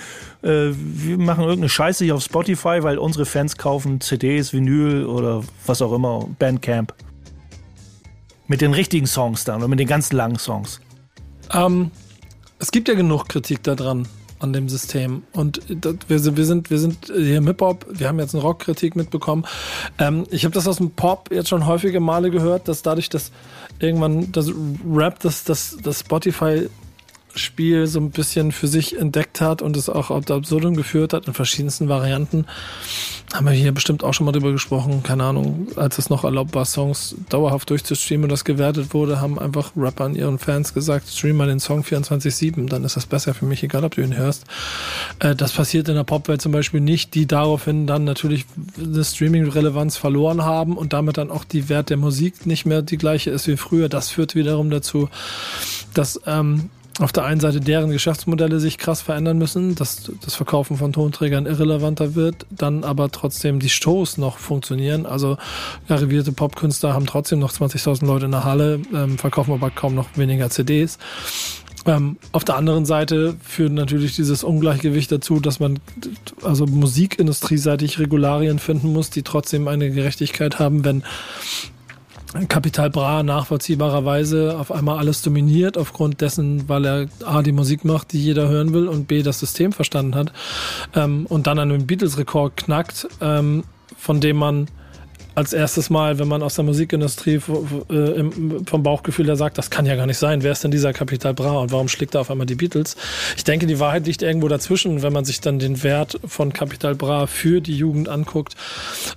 [0.42, 5.42] Äh, wir machen irgendeine Scheiße hier auf Spotify, weil unsere Fans kaufen CDs, Vinyl oder
[5.66, 6.94] was auch immer, Bandcamp.
[8.46, 10.80] Mit den richtigen Songs dann oder mit den ganz langen Songs.
[11.52, 11.90] Ähm,
[12.58, 14.06] es gibt ja genug Kritik daran
[14.44, 15.24] an dem System.
[15.32, 18.42] Und das, wir, sind, wir, sind, wir sind hier im Hip-Hop, wir haben jetzt eine
[18.42, 19.44] Rockkritik mitbekommen.
[19.98, 23.32] Ähm, ich habe das aus dem Pop jetzt schon häufige Male gehört, dass dadurch, dass
[23.80, 24.50] irgendwann das
[24.88, 26.68] Rap, das, das, das Spotify
[27.36, 31.26] Spiel so ein bisschen für sich entdeckt hat und es auch ab absurdum geführt hat
[31.26, 32.46] in verschiedensten Varianten.
[33.32, 35.02] Haben wir hier bestimmt auch schon mal drüber gesprochen.
[35.02, 39.38] Keine Ahnung, als es noch erlaubt war, Songs dauerhaft durchzustreamen und das gewertet wurde, haben
[39.38, 43.34] einfach Rapper an ihren Fans gesagt, stream mal den Song 24-7, dann ist das besser
[43.34, 44.44] für mich, egal ob du ihn hörst.
[45.18, 48.46] Äh, das passiert in der Popwelt zum Beispiel nicht, die daraufhin dann natürlich
[48.78, 52.98] eine Streaming-Relevanz verloren haben und damit dann auch die Wert der Musik nicht mehr die
[52.98, 53.88] gleiche ist wie früher.
[53.88, 55.08] Das führt wiederum dazu,
[55.94, 56.70] dass ähm,
[57.00, 61.46] auf der einen Seite deren Geschäftsmodelle sich krass verändern müssen, dass das Verkaufen von Tonträgern
[61.46, 65.04] irrelevanter wird, dann aber trotzdem die Shows noch funktionieren.
[65.04, 65.36] Also
[65.88, 70.16] arrivierte Popkünstler haben trotzdem noch 20.000 Leute in der Halle, ähm, verkaufen aber kaum noch
[70.16, 70.98] weniger CDs.
[71.86, 75.80] Ähm, auf der anderen Seite führt natürlich dieses Ungleichgewicht dazu, dass man
[76.42, 81.02] also musikindustrieseitig Regularien finden muss, die trotzdem eine Gerechtigkeit haben, wenn
[82.48, 88.12] Kapital Bra nachvollziehbarerweise auf einmal alles dominiert, aufgrund dessen, weil er A, die Musik macht,
[88.12, 90.32] die jeder hören will, und B, das System verstanden hat,
[90.94, 93.64] ähm, und dann einen Beatles-Rekord knackt, ähm,
[93.96, 94.68] von dem man
[95.34, 98.24] als erstes Mal, wenn man aus der Musikindustrie äh,
[98.66, 100.42] vom Bauchgefühl her sagt, das kann ja gar nicht sein.
[100.42, 102.96] Wer ist denn dieser Capital Bra und warum schlägt er auf einmal die Beatles?
[103.36, 105.02] Ich denke, die Wahrheit liegt irgendwo dazwischen.
[105.02, 108.54] Wenn man sich dann den Wert von Capital Bra für die Jugend anguckt,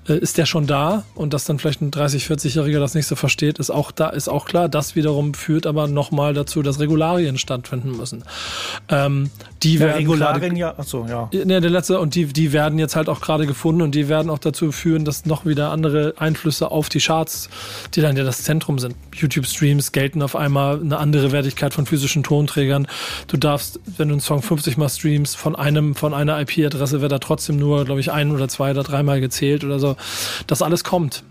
[0.07, 3.15] äh, ist der schon da und dass dann vielleicht ein 30, 40-Jähriger das nicht so
[3.15, 4.69] versteht, ist auch da, ist auch klar.
[4.69, 8.23] Das wiederum führt aber nochmal dazu, dass Regularien stattfinden müssen.
[8.89, 9.29] Ähm,
[9.63, 11.29] die ja, werden Regularien grade, ja, achso, ja.
[11.31, 14.29] Ne, der letzte und die, die werden jetzt halt auch gerade gefunden und die werden
[14.29, 17.49] auch dazu führen, dass noch wieder andere Einflüsse auf die Charts,
[17.93, 18.95] die dann ja das Zentrum sind.
[19.13, 22.87] YouTube-Streams gelten auf einmal eine andere Wertigkeit von physischen Tonträgern.
[23.27, 27.11] Du darfst, wenn du einen Song 50 mal streamst, von einem, von einer IP-Adresse wird
[27.11, 29.95] da trotzdem nur, glaube ich, ein oder zwei oder dreimal gezählt oder so.
[30.47, 31.23] Das alles kommt.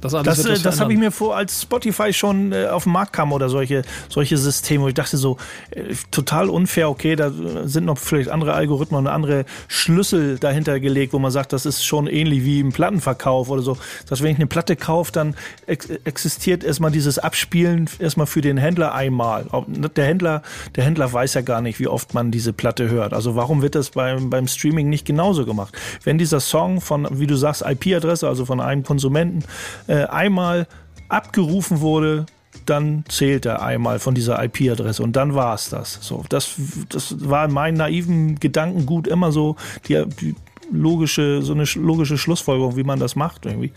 [0.00, 0.80] Das, alles Das, äh, das verändern.
[0.80, 4.36] habe ich mir vor, als Spotify schon äh, auf den Markt kam oder solche, solche
[4.36, 4.84] Systeme.
[4.84, 5.36] wo Ich dachte so,
[5.70, 10.80] äh, total unfair, okay, da äh, sind noch vielleicht andere Algorithmen und andere Schlüssel dahinter
[10.80, 13.76] gelegt, wo man sagt, das ist schon ähnlich wie im Plattenverkauf oder so.
[14.08, 15.34] Dass wenn ich eine Platte kaufe, dann
[15.66, 19.46] ex existiert erstmal dieses Abspielen erstmal für den Händler einmal.
[19.50, 20.42] Auch Der Händler,
[20.76, 23.12] der Händler weiß ja gar nicht, wie oft man diese Platte hört.
[23.12, 25.76] Also warum wird das beim, beim Streaming nicht genauso gemacht?
[26.04, 29.44] Wenn dieser Song von, wie du sagst, IP-Adresse, also von einem Konsumenten,
[29.90, 30.66] äh, einmal
[31.08, 32.26] abgerufen wurde,
[32.66, 35.98] dann zählt er einmal von dieser IP-Adresse und dann war es das.
[36.00, 36.54] So, das,
[36.88, 39.56] das war in meinen naiven Gedankengut immer so
[39.88, 40.34] die, die
[40.72, 43.72] logische, so eine sch- logische Schlussfolgerung, wie man das macht irgendwie.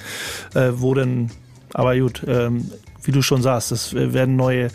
[0.54, 1.32] Äh, wo denn,
[1.74, 2.70] aber gut, ähm,
[3.06, 4.70] wie du schon sagst, es werden neue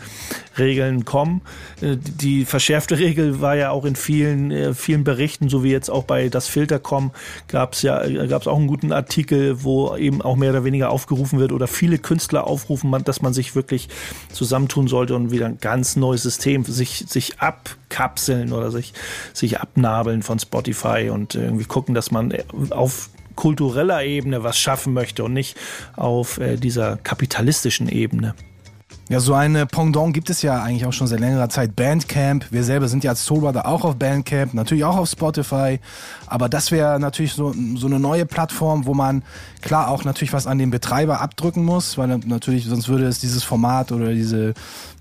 [0.57, 1.41] Regeln kommen.
[1.81, 5.89] Äh, Die verschärfte Regel war ja auch in vielen, äh, vielen Berichten, so wie jetzt
[5.89, 7.11] auch bei das Filtercom,
[7.47, 10.89] gab es ja gab es auch einen guten Artikel, wo eben auch mehr oder weniger
[10.91, 13.89] aufgerufen wird oder viele Künstler aufrufen, dass man sich wirklich
[14.31, 18.93] zusammentun sollte und wieder ein ganz neues System sich sich abkapseln oder sich
[19.33, 22.33] sich abnabeln von Spotify und irgendwie gucken, dass man
[22.69, 25.55] auf kultureller Ebene was schaffen möchte und nicht
[25.95, 28.35] auf äh, dieser kapitalistischen Ebene.
[29.07, 31.75] Ja, so eine Pendant gibt es ja eigentlich auch schon seit längerer Zeit.
[31.75, 32.51] Bandcamp.
[32.51, 35.79] Wir selber sind ja als Soul auch auf Bandcamp, natürlich auch auf Spotify.
[36.27, 39.23] Aber das wäre natürlich so, so eine neue Plattform, wo man
[39.61, 43.43] klar auch natürlich was an den Betreiber abdrücken muss, weil natürlich sonst würde es dieses
[43.43, 44.53] Format oder diese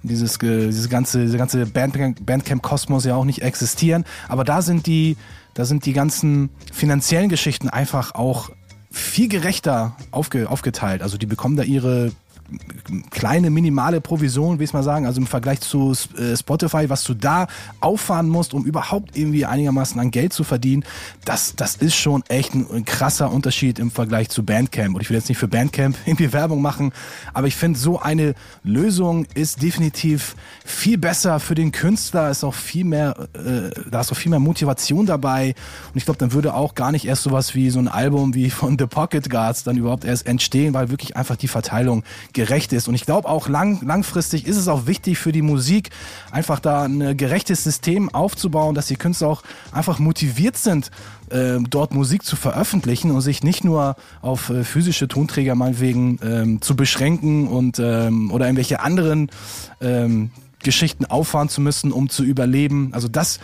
[0.05, 4.05] dieses diese ganze diese ganze Bandcamp Bandcamp Kosmos ja auch nicht existieren.
[4.29, 5.17] Aber da sind die
[5.59, 8.51] da sind die ganzen finanziellen Geschichten einfach auch
[8.93, 11.03] viel gerechter aufge, aufgeteilt.
[11.03, 12.13] Also die bekommen da ihre
[13.11, 17.15] kleine minimale Provision, will ich mal sagen, also im Vergleich zu äh, Spotify, was du
[17.15, 17.47] da
[17.81, 20.85] auffahren musst, um überhaupt irgendwie einigermaßen an Geld zu verdienen,
[21.25, 24.95] das, das ist schon echt ein, ein krasser Unterschied im Vergleich zu Bandcamp.
[24.95, 26.93] Und ich will jetzt nicht für Bandcamp irgendwie Werbung machen,
[27.35, 28.35] aber ich finde, so eine
[28.65, 30.35] Lösung ist definitiv
[30.65, 34.41] viel besser für den Künstler, ist auch viel mehr, äh, da ist auch viel mehr
[34.41, 35.55] Motivation dabei.
[35.93, 38.51] Und ich glaube, dann würde auch gar nicht erst sowas wie so ein Album wie
[38.51, 42.05] von The Pocket Guards dann überhaupt erst entstehen, weil wirklich einfach die Verteilung
[42.39, 42.87] gerecht ist.
[42.87, 45.91] Und ich glaube auch lang, langfristig ist es auch wichtig für die Musik,
[46.31, 50.93] einfach da ein gerechtes System aufzubauen, dass die Künstler auch einfach motiviert sind,
[51.31, 56.63] äh, dort Musik zu veröffentlichen und sich nicht nur auf äh, physische Tonträger meinetwegen ähm,
[56.63, 59.31] zu beschränken und ähm, oder irgendwelche anderen
[59.81, 60.31] ähm,
[60.63, 62.91] Geschichten auffahren zu müssen, um zu überleben.
[62.93, 63.41] Also das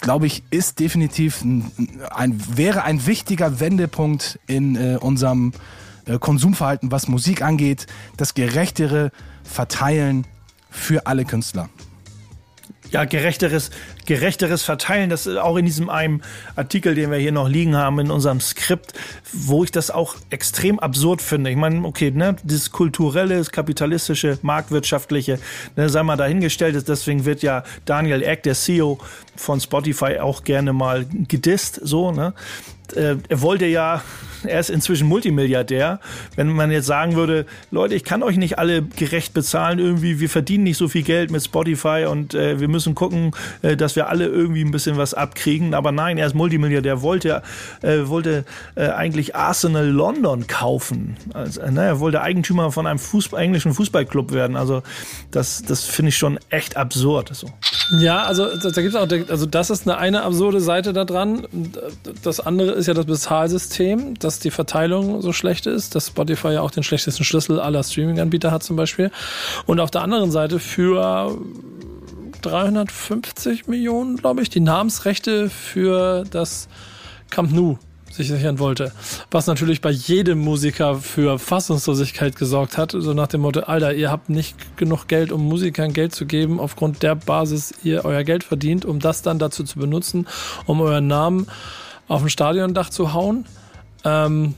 [0.00, 1.70] glaube ich, ist definitiv ein,
[2.10, 5.81] ein, wäre ein wichtiger Wendepunkt in äh, unserem äh,
[6.20, 7.86] Konsumverhalten, was Musik angeht,
[8.16, 9.10] das gerechtere
[9.44, 10.26] Verteilen
[10.70, 11.68] für alle Künstler.
[12.92, 13.70] ja, gerechteres,
[14.06, 16.22] gerechteres Verteilen, das ist auch in diesem einen
[16.56, 18.92] Artikel, den wir hier noch liegen haben in unserem Skript,
[19.32, 21.50] wo ich das auch extrem absurd finde.
[21.50, 25.38] Ich meine, okay, ne, dieses kulturelle, das kapitalistische, marktwirtschaftliche,
[25.76, 28.98] ne, sei mal dahingestellt ist, deswegen wird ja Daniel Eck, der CEO
[29.36, 32.34] von Spotify, auch gerne mal gedisst, so, ne.
[32.92, 34.02] Äh, er wollte ja,
[34.44, 36.00] er ist inzwischen Multimilliardär.
[36.36, 40.28] Wenn man jetzt sagen würde, Leute, ich kann euch nicht alle gerecht bezahlen, irgendwie, wir
[40.28, 44.08] verdienen nicht so viel Geld mit Spotify und äh, wir müssen gucken, äh, dass wir
[44.08, 45.74] alle irgendwie ein bisschen was abkriegen.
[45.74, 47.42] Aber nein, er ist Multimilliardär, wollte,
[47.82, 51.16] äh, wollte äh, eigentlich Arsenal London kaufen.
[51.34, 54.56] Also, ne, er wollte Eigentümer von einem Fußball, englischen Fußballclub werden.
[54.56, 54.82] Also
[55.30, 57.30] das, das finde ich schon echt absurd.
[57.32, 57.48] So.
[57.90, 61.46] Ja, also da, gibt's auch, also das ist eine, eine absurde Seite da dran.
[62.22, 66.62] Das andere ist ja das Bezahlsystem, dass die Verteilung so schlecht ist, dass Spotify ja
[66.62, 69.10] auch den schlechtesten Schlüssel aller Streaming-Anbieter hat zum Beispiel.
[69.66, 71.36] Und auf der anderen Seite für
[72.40, 76.68] 350 Millionen, glaube ich, die Namensrechte für das
[77.30, 77.78] Camp Nou
[78.12, 78.92] sich sichern wollte.
[79.30, 84.10] Was natürlich bei jedem Musiker für Fassungslosigkeit gesorgt hat, so nach dem Motto, Alter, ihr
[84.10, 88.44] habt nicht genug Geld, um Musikern Geld zu geben, aufgrund der Basis ihr euer Geld
[88.44, 90.26] verdient, um das dann dazu zu benutzen,
[90.66, 91.46] um euren Namen
[92.08, 93.46] auf ein Stadiondach zu hauen.
[94.04, 94.54] Ähm,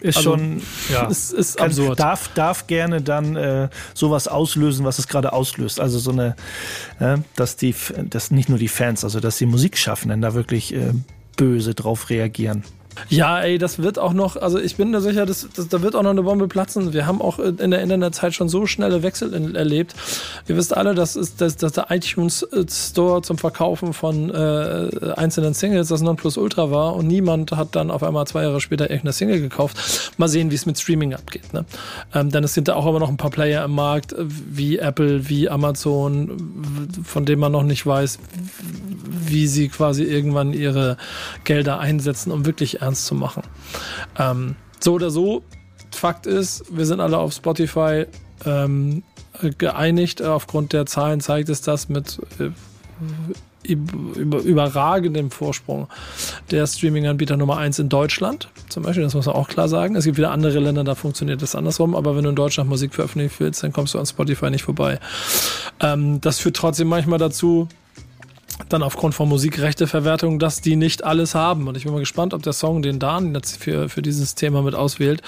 [0.00, 1.08] Ist Also, schon, ja.
[1.10, 1.98] es ist Kann, absurd.
[1.98, 5.80] Darf, darf gerne dann äh, sowas auslösen, was es gerade auslöst.
[5.80, 6.36] Also so eine,
[7.00, 7.74] äh, dass die,
[8.10, 10.92] dass nicht nur die Fans, also dass die Musikschaffenden da wirklich äh,
[11.36, 12.64] böse drauf reagieren.
[13.08, 15.96] Ja, ey, das wird auch noch, also ich bin da sicher, das, das, da wird
[15.96, 16.92] auch noch eine Bombe platzen.
[16.92, 19.94] Wir haben auch in der Internetzeit schon so schnelle Wechsel in, erlebt.
[20.48, 25.54] Ihr wisst alle, dass, ist, dass, dass der iTunes Store zum Verkaufen von äh, einzelnen
[25.54, 29.40] Singles das Nonplusultra war und niemand hat dann auf einmal zwei Jahre später irgendeine Single
[29.40, 30.12] gekauft.
[30.16, 31.52] Mal sehen, wie es mit Streaming abgeht.
[31.52, 31.64] Ne?
[32.14, 34.78] Ähm, denn es sind da auch immer noch ein paar Player im Markt, äh, wie
[34.78, 38.18] Apple, wie Amazon, von denen man noch nicht weiß,
[39.34, 40.96] wie sie quasi irgendwann ihre
[41.44, 43.42] Gelder einsetzen, um wirklich ernst zu machen.
[44.18, 45.42] Ähm, so oder so,
[45.90, 48.06] Fakt ist, wir sind alle auf Spotify
[48.46, 49.02] ähm,
[49.58, 50.22] geeinigt.
[50.22, 52.50] Aufgrund der Zahlen zeigt es das mit äh,
[53.66, 55.88] über, überragendem Vorsprung
[56.50, 58.48] der Streaming-Anbieter Nummer eins in Deutschland.
[58.68, 59.96] Zum Beispiel, das muss man auch klar sagen.
[59.96, 61.94] Es gibt wieder andere Länder, da funktioniert das andersrum.
[61.94, 64.98] Aber wenn du in Deutschland Musik veröffentlichen willst, dann kommst du an Spotify nicht vorbei.
[65.80, 67.68] Ähm, das führt trotzdem manchmal dazu,
[68.68, 71.68] dann aufgrund von Musikrechteverwertung, dass die nicht alles haben.
[71.68, 74.62] Und ich bin mal gespannt, ob der Song, den Dan jetzt für, für dieses Thema
[74.62, 75.22] mit auswählt,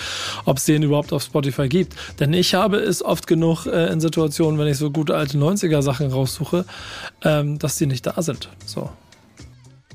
[0.45, 1.95] ob es den überhaupt auf Spotify gibt.
[2.21, 5.83] Denn ich habe es oft genug äh, in Situationen, wenn ich so gute alte 90er
[5.83, 6.65] Sachen raussuche,
[7.23, 8.49] ähm, dass die nicht da sind.
[8.65, 8.91] So.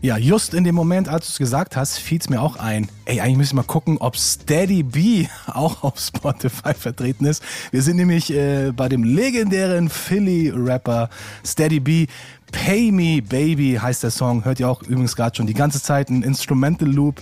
[0.03, 2.89] Ja, just in dem Moment, als du es gesagt hast, fiel es mir auch ein.
[3.05, 7.43] Ey, eigentlich müssen wir mal gucken, ob Steady B auch auf Spotify vertreten ist.
[7.69, 11.11] Wir sind nämlich äh, bei dem legendären Philly-Rapper
[11.45, 12.07] Steady B.
[12.51, 14.45] Pay Me Baby heißt der Song.
[14.45, 17.21] Hört ihr auch übrigens gerade schon die ganze Zeit ein Instrumental Loop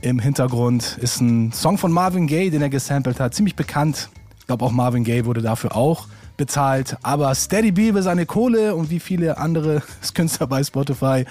[0.00, 0.98] im Hintergrund.
[1.00, 3.34] Ist ein Song von Marvin Gaye, den er gesampelt hat.
[3.34, 4.08] Ziemlich bekannt.
[4.38, 6.96] Ich glaube auch Marvin Gaye wurde dafür auch bezahlt.
[7.02, 9.82] Aber Steady B will seine Kohle und wie viele andere
[10.14, 11.24] Künstler bei Spotify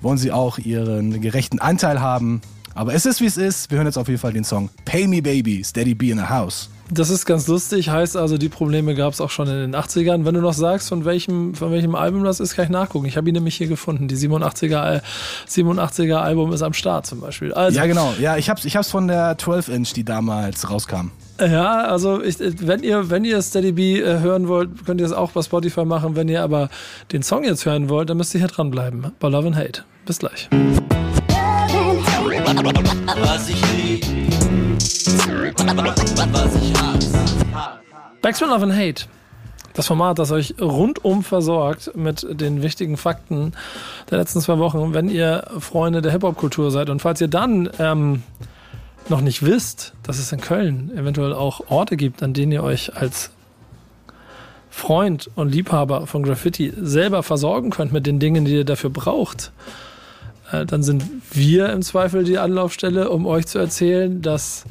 [0.00, 2.40] wollen sie auch ihren gerechten Anteil haben.
[2.78, 3.72] Aber es ist wie es ist.
[3.72, 6.24] Wir hören jetzt auf jeden Fall den Song Pay Me Baby, Steady B in the
[6.26, 6.70] House.
[6.92, 10.24] Das ist ganz lustig, heißt also, die Probleme gab es auch schon in den 80ern.
[10.24, 13.06] Wenn du noch sagst, von welchem, von welchem Album das ist, kann ich nachgucken.
[13.06, 14.06] Ich habe ihn nämlich hier gefunden.
[14.06, 15.02] Die 87er,
[15.48, 17.52] 87er Album ist am Start zum Beispiel.
[17.52, 18.14] Also, ja, genau.
[18.20, 21.10] Ja, ich hab's, ich hab's von der 12-Inch, die damals rauskam.
[21.40, 25.12] Ja, also ich, wenn ihr, wenn ihr Steady B äh, hören wollt, könnt ihr es
[25.12, 26.14] auch bei Spotify machen.
[26.14, 26.70] Wenn ihr aber
[27.10, 29.10] den Song jetzt hören wollt, dann müsst ihr hier dranbleiben.
[29.18, 29.82] Bei Love and Hate.
[30.06, 30.48] Bis gleich.
[32.48, 33.50] Was.
[38.22, 39.04] Backspin Love and Hate.
[39.74, 43.52] Das Format, das euch rundum versorgt mit den wichtigen Fakten
[44.10, 46.88] der letzten zwei Wochen, wenn ihr Freunde der Hip-Hop-Kultur seid.
[46.88, 48.22] Und falls ihr dann ähm,
[49.10, 52.96] noch nicht wisst, dass es in Köln eventuell auch Orte gibt, an denen ihr euch
[52.96, 53.30] als
[54.70, 59.52] Freund und Liebhaber von Graffiti selber versorgen könnt mit den Dingen, die ihr dafür braucht,
[60.50, 64.64] dann sind wir im Zweifel die Anlaufstelle, um euch zu erzählen, dass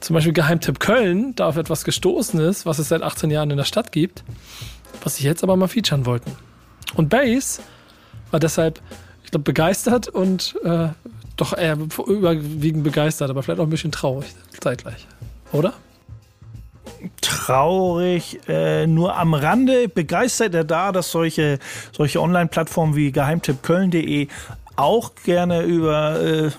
[0.00, 3.56] zum Beispiel Geheimtipp Köln da auf etwas gestoßen ist, was es seit 18 Jahren in
[3.56, 4.24] der Stadt gibt,
[5.02, 6.32] was sie jetzt aber mal featuren wollten.
[6.94, 7.62] Und Base
[8.30, 8.80] war deshalb,
[9.24, 10.88] ich glaube, begeistert und äh,
[11.36, 14.26] doch eher überwiegend begeistert, aber vielleicht auch ein bisschen traurig
[14.60, 15.06] zeitgleich.
[15.52, 15.72] Oder?
[17.20, 21.58] Traurig, äh, nur am Rande begeistert er da, dass solche,
[21.92, 24.28] solche Online-Plattformen wie geheimtippköln.de
[24.76, 26.50] auch gerne über äh,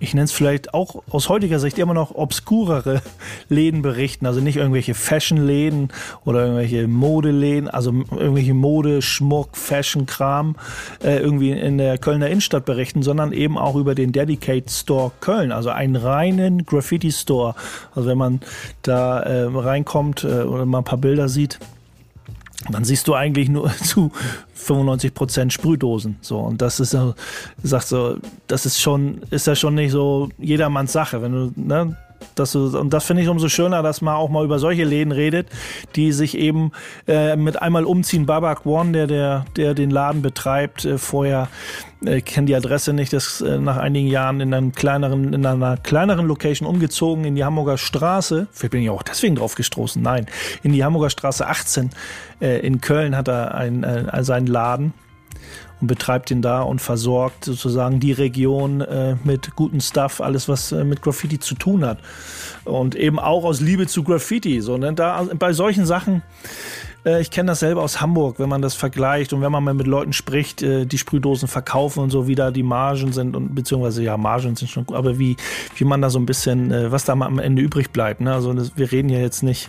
[0.00, 3.02] ich nenne es vielleicht auch aus heutiger Sicht immer noch obskurere
[3.48, 4.26] Läden berichten.
[4.26, 5.88] Also nicht irgendwelche Fashion-Läden
[6.24, 10.56] oder irgendwelche Modeläden, also irgendwelche Mode, Schmuck, Fashion-Kram
[11.02, 15.52] äh, irgendwie in der Kölner Innenstadt berichten, sondern eben auch über den Dedicate Store Köln,
[15.52, 17.54] also einen reinen Graffiti-Store.
[17.94, 18.40] Also wenn man
[18.82, 21.58] da äh, reinkommt äh, oder mal ein paar Bilder sieht,
[22.70, 24.10] dann siehst du eigentlich nur zu
[24.54, 26.16] 95 Prozent Sprühdosen.
[26.20, 27.14] So, und das ist so,
[27.62, 28.16] sagt so,
[28.46, 31.22] das ist schon, ist ja schon nicht so jedermanns Sache.
[31.22, 31.96] Wenn du, ne,
[32.34, 35.12] dass du, und das finde ich umso schöner, dass man auch mal über solche Läden
[35.12, 35.48] redet,
[35.96, 36.72] die sich eben
[37.06, 38.26] äh, mit einmal umziehen.
[38.26, 41.48] Babak One, der, der, der den Laden betreibt, äh, vorher
[42.04, 45.76] äh, kenne die Adresse nicht, ist äh, nach einigen Jahren in einem kleineren, in einer
[45.76, 48.46] kleineren Location umgezogen in die Hamburger Straße.
[48.52, 50.00] Vielleicht bin ich auch deswegen drauf gestoßen.
[50.00, 50.26] Nein,
[50.62, 51.90] in die Hamburger Straße 18
[52.40, 54.92] äh, in Köln hat er ein, äh, seinen Laden
[55.80, 60.72] und betreibt ihn da und versorgt sozusagen die Region äh, mit guten Stuff, alles was
[60.72, 61.98] äh, mit Graffiti zu tun hat.
[62.64, 64.60] Und eben auch aus Liebe zu Graffiti.
[64.60, 64.92] So, ne?
[64.92, 66.22] da, bei solchen Sachen,
[67.04, 69.74] äh, ich kenne das selber aus Hamburg, wenn man das vergleicht und wenn man mal
[69.74, 73.54] mit Leuten spricht, äh, die Sprühdosen verkaufen und so, wie da die Margen sind und
[73.54, 75.36] beziehungsweise ja, Margen sind schon, aber wie,
[75.76, 78.20] wie man da so ein bisschen, äh, was da mal am Ende übrig bleibt.
[78.20, 78.32] Ne?
[78.32, 79.68] Also das, wir reden ja jetzt nicht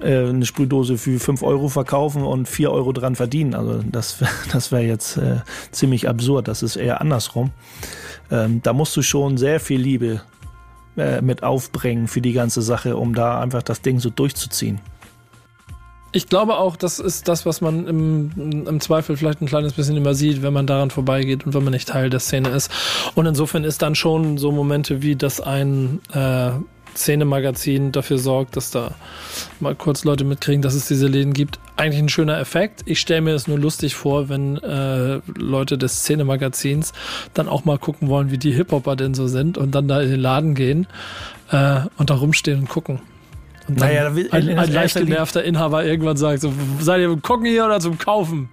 [0.00, 3.54] äh, eine Sprühdose für 5 Euro verkaufen und 4 Euro dran verdienen.
[3.54, 4.18] Also das,
[4.52, 5.40] das wäre jetzt äh,
[5.70, 6.48] ziemlich absurd.
[6.48, 7.50] Das ist eher andersrum.
[8.30, 10.20] Ähm, da musst du schon sehr viel Liebe
[10.96, 14.80] äh, mit aufbringen für die ganze Sache, um da einfach das Ding so durchzuziehen.
[16.16, 19.98] Ich glaube auch, das ist das, was man im, im, Zweifel vielleicht ein kleines bisschen
[19.98, 22.70] immer sieht, wenn man daran vorbeigeht und wenn man nicht Teil der Szene ist.
[23.14, 26.52] Und insofern ist dann schon so Momente wie, dass ein äh,
[26.96, 28.92] Szene-Magazin dafür sorgt, dass da
[29.60, 31.58] mal kurz Leute mitkriegen, dass es diese Läden gibt.
[31.76, 32.80] Eigentlich ein schöner Effekt.
[32.86, 36.94] Ich stelle mir es nur lustig vor, wenn äh, Leute des Szene-Magazins
[37.34, 40.08] dann auch mal gucken wollen, wie die Hip-Hopper denn so sind und dann da in
[40.08, 40.86] den Laden gehen
[41.50, 43.00] äh, und da rumstehen und gucken.
[43.68, 47.08] Und dann Naja, ein, in ein erster leicht genervter Inhaber irgendwann sagt, so, seid ihr
[47.10, 48.48] zum Gucken hier oder zum Kaufen?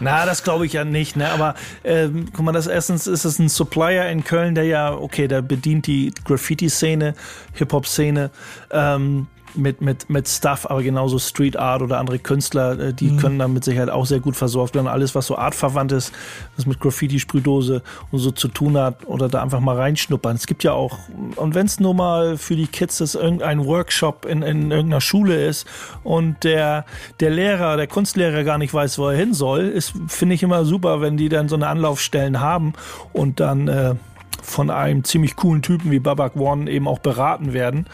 [0.00, 1.16] Na, das glaube ich ja nicht.
[1.16, 1.28] Ne?
[1.28, 1.54] Aber
[1.84, 5.42] ähm, guck mal, das erstens ist es ein Supplier in Köln, der ja, okay, der
[5.42, 7.14] bedient die Graffiti-Szene,
[7.54, 8.30] Hip-Hop-Szene
[8.70, 13.38] ähm, mit, mit, mit Stuff, aber genauso Street Art oder andere Künstler, äh, die können
[13.38, 14.86] dann mit Sicherheit auch sehr gut versorgt werden.
[14.86, 16.12] Alles, was so artverwandt ist,
[16.56, 20.36] was mit Graffiti, Sprühdose und so zu tun hat oder da einfach mal reinschnuppern.
[20.36, 20.98] Es gibt ja auch,
[21.36, 25.46] und wenn es nur mal für die Kids ist, irgendein Workshop in, in irgendeiner Schule
[25.46, 25.66] ist
[26.04, 26.84] und der,
[27.20, 30.64] der Lehrer, der Kunstlehrer gar nicht weiß, wo er hin soll, ist, finde ich immer
[30.64, 32.74] super, wenn die dann so eine Anlaufstellen haben
[33.12, 33.94] und dann äh,
[34.42, 37.86] von einem ziemlich coolen Typen wie Babak One eben auch beraten werden.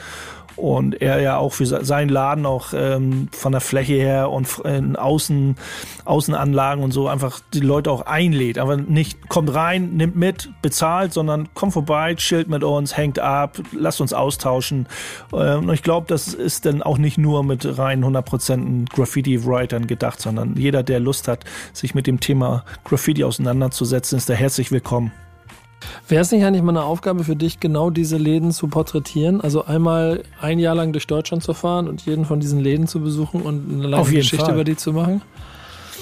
[0.56, 4.58] Und er ja auch für se- seinen Laden auch ähm, von der Fläche her und
[4.64, 5.56] in Außen,
[6.04, 8.58] Außenanlagen und so einfach die Leute auch einlädt.
[8.58, 13.58] Aber nicht kommt rein, nimmt mit, bezahlt, sondern kommt vorbei, chillt mit uns, hängt ab,
[13.72, 14.86] lasst uns austauschen.
[15.32, 20.20] Ähm, und ich glaube, das ist dann auch nicht nur mit rein 100% Graffiti-Writern gedacht,
[20.20, 25.12] sondern jeder, der Lust hat, sich mit dem Thema Graffiti auseinanderzusetzen, ist da herzlich willkommen.
[26.08, 29.40] Wäre es nicht eigentlich mal eine Aufgabe für dich, genau diese Läden zu porträtieren?
[29.40, 33.00] Also einmal ein Jahr lang durch Deutschland zu fahren und jeden von diesen Läden zu
[33.00, 34.54] besuchen und eine lange Geschichte Fall.
[34.54, 35.22] über die zu machen?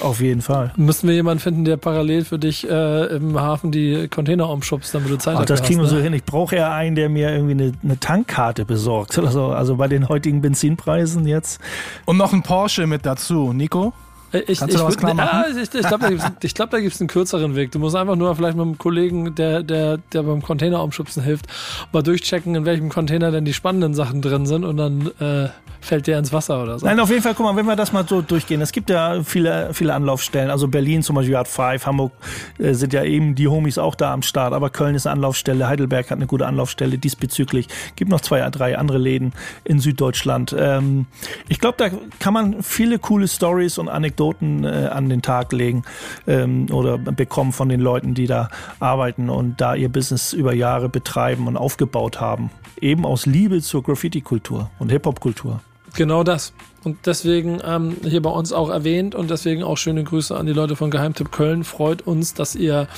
[0.00, 0.72] Auf jeden Fall.
[0.76, 5.10] Müssten wir jemanden finden, der parallel für dich äh, im Hafen die Container umschubst, damit
[5.10, 6.02] du Zeit Ach, dafür das kriegen wir hast, so ne?
[6.02, 6.12] hin.
[6.12, 9.16] Ich brauche eher einen, der mir irgendwie eine, eine Tankkarte besorgt.
[9.18, 9.46] Oder so.
[9.46, 11.60] Also bei den heutigen Benzinpreisen jetzt.
[12.04, 13.52] Und noch ein Porsche mit dazu.
[13.52, 13.92] Nico?
[14.32, 15.44] Äh, Ich, Kannst du was würd- klar machen?
[15.54, 17.70] Ja, ich, ich glaube, da gibt es ich glaub, da gibt's einen kürzeren Weg.
[17.72, 21.46] Du musst einfach nur vielleicht mit einem Kollegen, der, der, der beim Container umschubsen hilft,
[21.92, 25.48] mal durchchecken, in welchem Container denn die spannenden Sachen drin sind und dann äh,
[25.82, 26.86] fällt der ins Wasser oder so.
[26.86, 28.60] Nein, auf jeden Fall, guck mal, wenn wir das mal so durchgehen.
[28.60, 30.50] Es gibt ja viele, viele Anlaufstellen.
[30.50, 32.12] Also Berlin zum Beispiel hat Five, Hamburg
[32.58, 34.52] äh, sind ja eben die Homies auch da am Start.
[34.52, 37.66] Aber Köln ist eine Anlaufstelle, Heidelberg hat eine gute Anlaufstelle diesbezüglich.
[37.96, 39.32] Gibt noch zwei, drei andere Läden
[39.64, 40.54] in Süddeutschland.
[40.58, 41.06] Ähm,
[41.48, 45.82] ich glaube, da kann man viele coole Stories und Anekdoten äh, an den Tag legen
[46.26, 50.88] ähm, oder bekommen von den Leuten, die da arbeiten und da ihr Business über Jahre
[50.88, 52.50] betreiben und aufgebaut haben.
[52.80, 55.60] Eben aus Liebe zur Graffiti-Kultur und Hip-Hop-Kultur.
[55.94, 56.52] Genau das.
[56.84, 60.52] Und deswegen ähm, hier bei uns auch erwähnt und deswegen auch schöne Grüße an die
[60.52, 61.64] Leute von Geheimtipp Köln.
[61.64, 62.88] Freut uns, dass ihr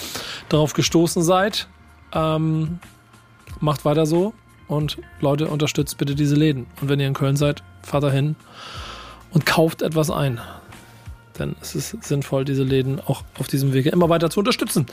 [0.48, 1.68] darauf gestoßen seid.
[2.12, 2.78] Ähm,
[3.60, 4.32] macht weiter so
[4.68, 6.66] und Leute, unterstützt bitte diese Läden.
[6.80, 8.36] Und wenn ihr in Köln seid, fahrt dahin
[9.32, 10.40] und kauft etwas ein.
[11.38, 14.86] Denn es ist sinnvoll, diese Läden auch auf diesem Wege immer weiter zu unterstützen,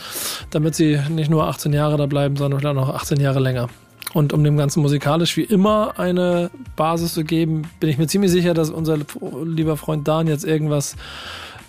[0.49, 3.69] damit sie nicht nur 18 Jahre da bleiben, sondern vielleicht noch 18 Jahre länger.
[4.13, 8.31] Und um dem Ganzen musikalisch wie immer eine Basis zu geben, bin ich mir ziemlich
[8.31, 8.97] sicher, dass unser
[9.45, 10.95] lieber Freund Dan jetzt irgendwas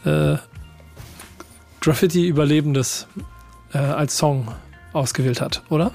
[0.04, 0.36] äh,
[1.80, 3.06] Graffiti-Überlebendes
[3.72, 4.48] äh, als Song
[4.92, 5.92] ausgewählt hat, oder?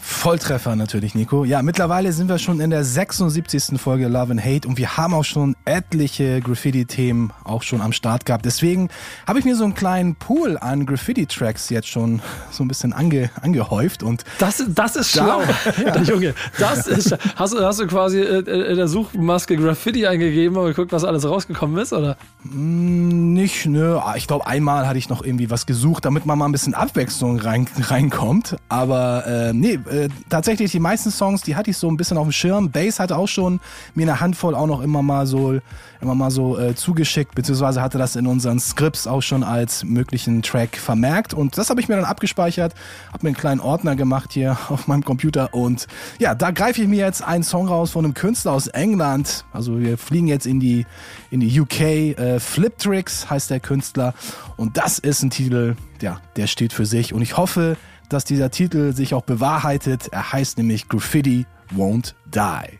[0.00, 1.44] Volltreffer natürlich, Nico.
[1.44, 3.80] Ja, mittlerweile sind wir schon in der 76.
[3.80, 8.24] Folge Love and Hate und wir haben auch schon etliche Graffiti-Themen auch schon am Start
[8.24, 8.44] gehabt.
[8.44, 8.88] Deswegen
[9.26, 13.30] habe ich mir so einen kleinen Pool an Graffiti-Tracks jetzt schon so ein bisschen ange,
[13.42, 15.42] angehäuft und Das, das ist schlau.
[15.84, 18.38] Der Junge, das ist, hast, du- hast du quasi äh,
[18.70, 22.16] in der Suchmaske Graffiti eingegeben und geguckt, was alles rausgekommen ist, oder?
[22.44, 26.46] nicht, nö, ah, ich glaube einmal hatte ich noch irgendwie was gesucht, damit man mal
[26.46, 28.56] ein bisschen Abwechslung rein, reinkommt.
[28.68, 32.26] Aber äh, nee, äh, tatsächlich die meisten Songs, die hatte ich so ein bisschen auf
[32.26, 32.70] dem Schirm.
[32.70, 33.60] Bass hatte auch schon
[33.94, 35.58] mir eine Handvoll auch noch immer mal so,
[36.00, 40.42] immer mal so äh, zugeschickt, beziehungsweise hatte das in unseren Scripts auch schon als möglichen
[40.42, 41.34] Track vermerkt.
[41.34, 42.74] Und das habe ich mir dann abgespeichert,
[43.12, 45.86] habe mir einen kleinen Ordner gemacht hier auf meinem Computer und
[46.18, 49.44] ja, da greife ich mir jetzt einen Song raus von einem Künstler aus England.
[49.52, 50.86] Also wir fliegen jetzt in die
[51.30, 51.80] in die UK.
[51.80, 54.14] Äh, Flip Tricks heißt der Künstler
[54.56, 57.76] und das ist ein Titel, ja, der steht für sich und ich hoffe,
[58.08, 60.08] dass dieser Titel sich auch bewahrheitet.
[60.08, 62.78] Er heißt nämlich Graffiti Won't Die.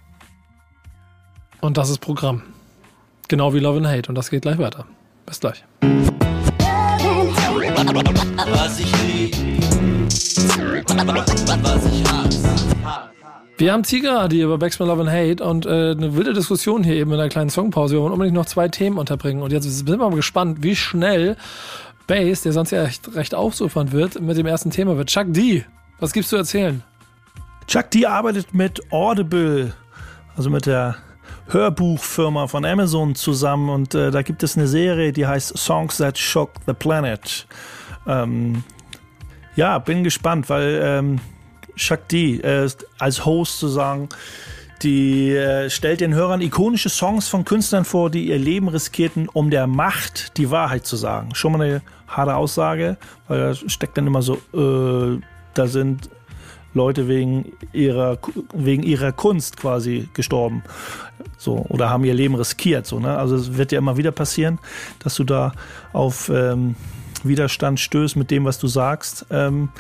[1.61, 2.43] Und das ist Programm.
[3.29, 4.09] Genau wie Love and Hate.
[4.09, 4.87] Und das geht gleich weiter.
[5.27, 5.65] Bis gleich.
[8.53, 9.37] Was ich lieb,
[11.63, 12.49] was ich hasse.
[13.59, 16.95] Wir haben Tiger, die über Backspin Love and Hate und äh, eine wilde Diskussion hier
[16.95, 17.97] eben in einer kleinen Songpause.
[17.97, 19.43] Wir wollen unbedingt noch zwei Themen unterbringen.
[19.43, 21.37] Und jetzt sind wir mal gespannt, wie schnell
[22.09, 25.11] Bass, der sonst ja recht, recht aufsufernd wird, mit dem ersten Thema wird.
[25.11, 25.65] Chuck D,
[26.01, 26.83] was gibt's zu erzählen?
[27.69, 29.75] Chuck D arbeitet mit Audible,
[30.37, 30.97] also mit der
[31.49, 36.19] Hörbuchfirma von Amazon zusammen und äh, da gibt es eine Serie, die heißt Songs That
[36.19, 37.47] Shook the Planet.
[38.07, 38.65] Ähm,
[39.55, 41.21] ja, bin gespannt, weil ähm,
[41.77, 44.09] Chuck D äh, als Host sozusagen,
[44.83, 49.51] die äh, stellt den Hörern ikonische Songs von Künstlern vor, die ihr Leben riskierten, um
[49.51, 51.35] der Macht die Wahrheit zu sagen.
[51.35, 55.21] Schon mal eine harte Aussage, weil da steckt dann immer so, äh,
[55.55, 56.11] da sind
[56.75, 58.19] Leute wegen ihrer,
[58.55, 60.63] wegen ihrer Kunst quasi gestorben.
[61.37, 62.87] So, oder haben ihr Leben riskiert.
[62.87, 63.17] So, ne?
[63.17, 64.59] Also es wird ja immer wieder passieren,
[65.01, 65.53] dass du da
[65.93, 66.77] auf ähm,
[67.25, 69.27] Widerstand stößt mit dem, was du sagst.
[69.31, 69.71] Ähm,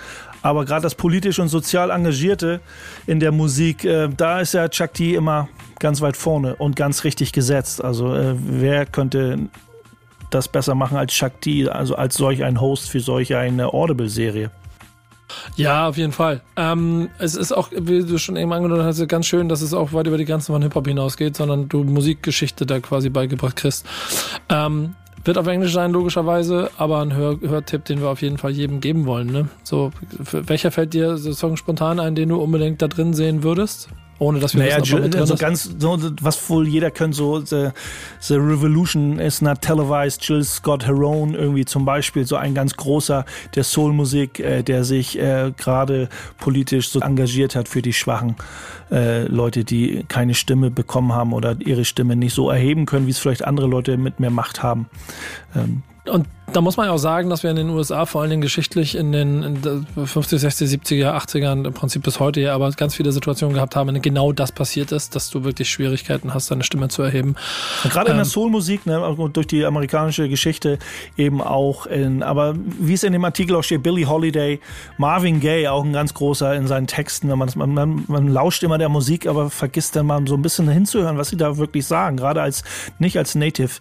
[0.42, 2.60] aber gerade das politisch und sozial Engagierte
[3.06, 7.04] in der Musik, äh, da ist ja Chuck D immer ganz weit vorne und ganz
[7.04, 7.82] richtig gesetzt.
[7.82, 9.38] Also äh, wer könnte
[10.30, 14.50] das besser machen als Chuck D, also als solch ein Host für solch eine Audible-Serie?
[15.56, 16.40] Ja, auf jeden Fall.
[16.56, 19.92] Ähm, es ist auch, wie du schon eben angedeutet hast, ganz schön, dass es auch
[19.92, 23.86] weit über die Grenzen von Hip-Hop hinausgeht, sondern du Musikgeschichte da quasi beigebracht kriegst.
[24.48, 24.94] Ähm,
[25.24, 28.80] wird auf Englisch sein, logischerweise, aber ein Hör Hörtipp, den wir auf jeden Fall jedem
[28.80, 29.28] geben wollen.
[29.28, 29.48] Ne?
[29.62, 29.90] So,
[30.32, 33.88] welcher fällt dir so Song spontan ein, den du unbedingt da drin sehen würdest?
[34.18, 35.40] Ohne dass wir naja, wissen, ob er mit drin so ist?
[35.40, 37.68] ganz, so, was wohl jeder könnte, so the,
[38.20, 43.24] the Revolution is not televised, Jill Scott Heron irgendwie zum Beispiel, so ein ganz großer
[43.54, 46.08] der Soulmusik, äh, der sich äh, gerade
[46.38, 48.36] politisch so engagiert hat für die schwachen
[48.90, 53.12] äh, Leute, die keine Stimme bekommen haben oder ihre Stimme nicht so erheben können, wie
[53.12, 54.88] es vielleicht andere Leute mit mehr Macht haben.
[55.54, 58.30] Ähm, Und da muss man ja auch sagen, dass wir in den USA vor allen
[58.30, 62.54] Dingen geschichtlich in den in der 50, 60, 70er, 80ern, im Prinzip bis heute ja,
[62.54, 65.68] aber ganz viele Situationen gehabt haben, in denen genau das passiert ist, dass du wirklich
[65.68, 67.36] Schwierigkeiten hast, deine Stimme zu erheben.
[67.84, 69.00] Und Gerade in der Ähm, Soulmusik, ne,
[69.32, 70.78] durch die amerikanische Geschichte
[71.16, 74.60] eben auch in, aber wie es in dem Artikel auch steht, Billie Holiday,
[74.96, 78.88] Marvin Gaye, auch ein ganz großer in seinen Texten, man, man, man lauscht immer der
[78.88, 82.40] Musik, aber vergisst dann mal so ein bisschen hinzuhören, was sie da wirklich sagen, gerade
[82.40, 82.64] als,
[82.98, 83.72] nicht als Native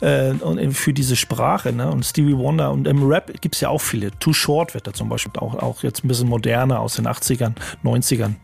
[0.00, 3.82] äh, und für diese Sprache, ne, und Stevie Wonder und im Rap gibt's ja auch
[3.82, 4.10] viele.
[4.18, 7.52] Too Short wird da zum Beispiel auch, auch jetzt ein bisschen moderner aus den 80ern,
[7.84, 8.36] 90ern.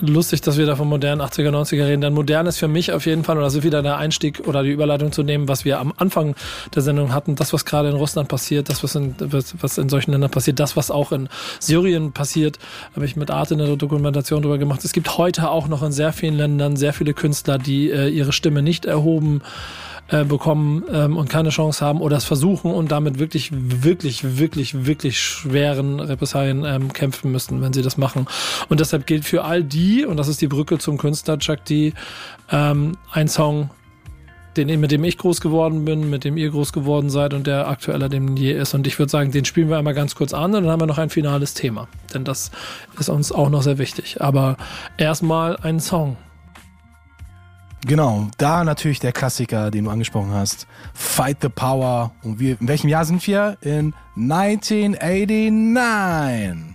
[0.00, 2.02] lustig, dass wir da von modernen 80er, 90er reden.
[2.02, 4.62] Denn modern ist für mich auf jeden Fall, und das ist wieder der Einstieg oder
[4.62, 6.36] die Überleitung zu nehmen, was wir am Anfang
[6.72, 10.12] der Sendung hatten, das, was gerade in Russland passiert, das, was in, was, in solchen
[10.12, 12.60] Ländern passiert, das, was auch in Syrien passiert,
[12.94, 14.84] habe ich mit Art in der Dokumentation drüber gemacht.
[14.84, 18.32] Es gibt heute auch noch in sehr vielen Ländern sehr viele Künstler, die äh, ihre
[18.32, 19.42] Stimme nicht erhoben
[20.10, 24.86] äh, bekommen ähm, und keine Chance haben oder es versuchen und damit wirklich, wirklich, wirklich,
[24.86, 28.26] wirklich schweren Repressalien ähm, kämpfen müssen, wenn sie das machen.
[28.68, 31.92] Und deshalb gilt für all die, und das ist die Brücke zum Künstler Chuck D,
[32.50, 33.70] ähm, ein Song,
[34.56, 37.68] den, mit dem ich groß geworden bin, mit dem ihr groß geworden seid und der
[37.68, 38.74] aktueller denn je ist.
[38.74, 40.86] Und ich würde sagen, den spielen wir einmal ganz kurz an und dann haben wir
[40.86, 41.86] noch ein finales Thema.
[42.12, 42.50] Denn das
[42.98, 44.20] ist uns auch noch sehr wichtig.
[44.20, 44.56] Aber
[44.96, 46.16] erstmal ein Song.
[47.86, 50.66] Genau, da natürlich der Klassiker, den du angesprochen hast.
[50.92, 52.12] Fight the Power.
[52.22, 53.56] Und wir, in welchem Jahr sind wir?
[53.62, 56.74] In 1989.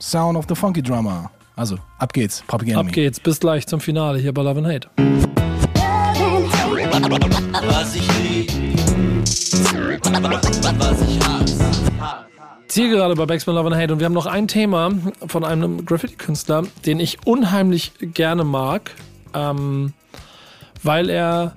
[0.00, 1.30] Sound of the Funky Drummer.
[1.54, 2.42] Also, ab geht's.
[2.50, 2.74] Enemy.
[2.74, 4.88] Ab geht's, bis gleich zum Finale hier bei Love and Hate.
[7.68, 8.50] Was ich lieb,
[10.78, 11.64] was ich hasse.
[12.68, 14.92] Zielgerade bei Backspin Love and Hate und wir haben noch ein Thema
[15.26, 18.92] von einem Graffiti-Künstler, den ich unheimlich gerne mag,
[19.34, 19.92] ähm,
[20.82, 21.54] weil er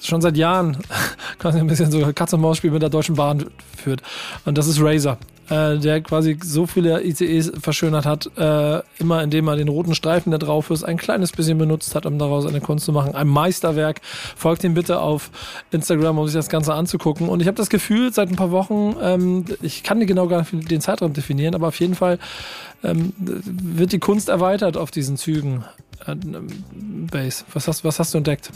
[0.00, 0.76] schon seit Jahren
[1.38, 3.46] quasi ein bisschen so Katz und Maus Spiel mit der Deutschen Bahn
[3.76, 4.02] führt.
[4.44, 5.18] Und das ist Razer,
[5.50, 10.30] äh, der quasi so viele ICEs verschönert hat, äh, immer indem er den roten Streifen,
[10.30, 13.14] der drauf ist, ein kleines bisschen benutzt hat, um daraus eine Kunst zu machen.
[13.14, 14.00] Ein Meisterwerk.
[14.36, 15.30] Folgt ihm bitte auf
[15.70, 17.28] Instagram, um sich das Ganze anzugucken.
[17.28, 20.70] Und ich habe das Gefühl, seit ein paar Wochen, ähm, ich kann genau gar nicht
[20.70, 22.18] den Zeitraum definieren, aber auf jeden Fall
[22.84, 25.64] ähm, wird die Kunst erweitert auf diesen Zügen.
[26.06, 26.14] Äh,
[27.10, 27.44] Base.
[27.52, 28.50] Was hast, was hast du entdeckt?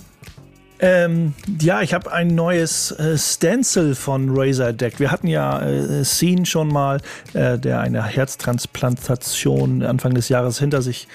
[0.85, 4.99] Ähm, ja, ich habe ein neues äh, Stencil von Razer entdeckt.
[4.99, 7.01] Wir hatten ja äh, Scene schon mal,
[7.35, 11.07] äh, der eine Herztransplantation Anfang des Jahres hinter sich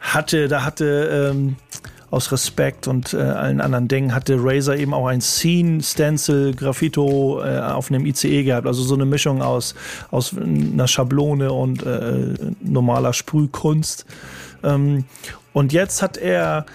[0.00, 0.48] hatte.
[0.48, 1.56] Da hatte ähm,
[2.10, 7.42] aus Respekt und äh, allen anderen Dingen hatte Razer eben auch ein Scene Stencil Graffito
[7.42, 8.66] äh, auf einem ICE gehabt.
[8.66, 9.74] Also so eine Mischung aus,
[10.10, 14.04] aus einer Schablone und äh, normaler Sprühkunst.
[14.62, 15.04] Ähm,
[15.52, 16.66] und jetzt hat er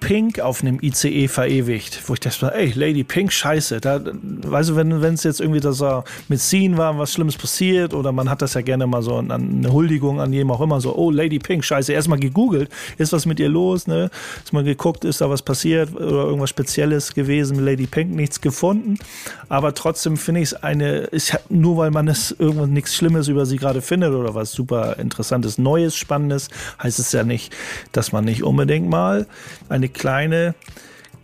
[0.00, 3.80] Pink auf einem ICE verewigt, wo ich dachte, ey, Lady Pink, scheiße.
[3.80, 5.82] Da, weißt du, wenn es jetzt irgendwie das
[6.28, 9.72] mit Scene war, was Schlimmes passiert, oder man hat das ja gerne mal so eine
[9.72, 13.40] Huldigung an jedem auch immer so, oh, Lady Pink, scheiße, erstmal gegoogelt, ist was mit
[13.40, 14.10] ihr los, ne?
[14.42, 18.40] Ist mal geguckt, ist da was passiert oder irgendwas Spezielles gewesen mit Lady Pink, nichts
[18.40, 18.98] gefunden.
[19.48, 23.44] Aber trotzdem finde ich es eine, ich, nur weil man es irgendwas nichts Schlimmes über
[23.44, 26.48] sie gerade findet oder was super interessantes, Neues, Spannendes,
[26.82, 27.54] heißt es ja nicht,
[27.92, 29.26] dass man nicht unbedingt mal
[29.74, 30.54] eine kleine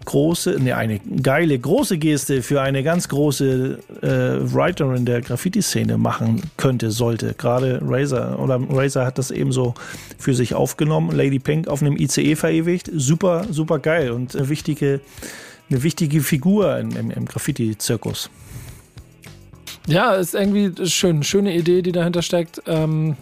[0.04, 6.42] große, ne, eine geile große Geste für eine ganz große äh, Writerin der Graffiti-Szene machen
[6.56, 7.34] könnte, sollte.
[7.34, 9.74] Gerade Razer oder Razer hat das eben so
[10.18, 11.14] für sich aufgenommen.
[11.16, 12.90] Lady Pink auf einem ICE verewigt.
[12.92, 15.00] Super, super geil und eine wichtige,
[15.70, 18.30] eine wichtige Figur im, im, im Graffiti-Zirkus.
[19.90, 21.22] Ja, ist irgendwie schön.
[21.24, 22.62] Schöne Idee, die dahinter steckt.
[22.66, 23.16] Ähm,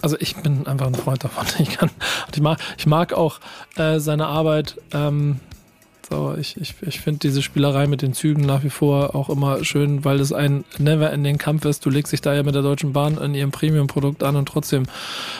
[0.00, 1.44] also ich bin einfach ein Freund davon.
[1.58, 1.90] Ich, kann,
[2.34, 3.40] ich, mag, ich mag auch
[3.76, 4.80] äh, seine Arbeit.
[4.92, 5.40] Ähm,
[6.10, 9.64] so, ich ich, ich finde diese Spielerei mit den Zügen nach wie vor auch immer
[9.64, 11.84] schön, weil es ein never-ending Kampf ist.
[11.86, 14.84] Du legst dich da ja mit der Deutschen Bahn in ihrem Premium-Produkt an und trotzdem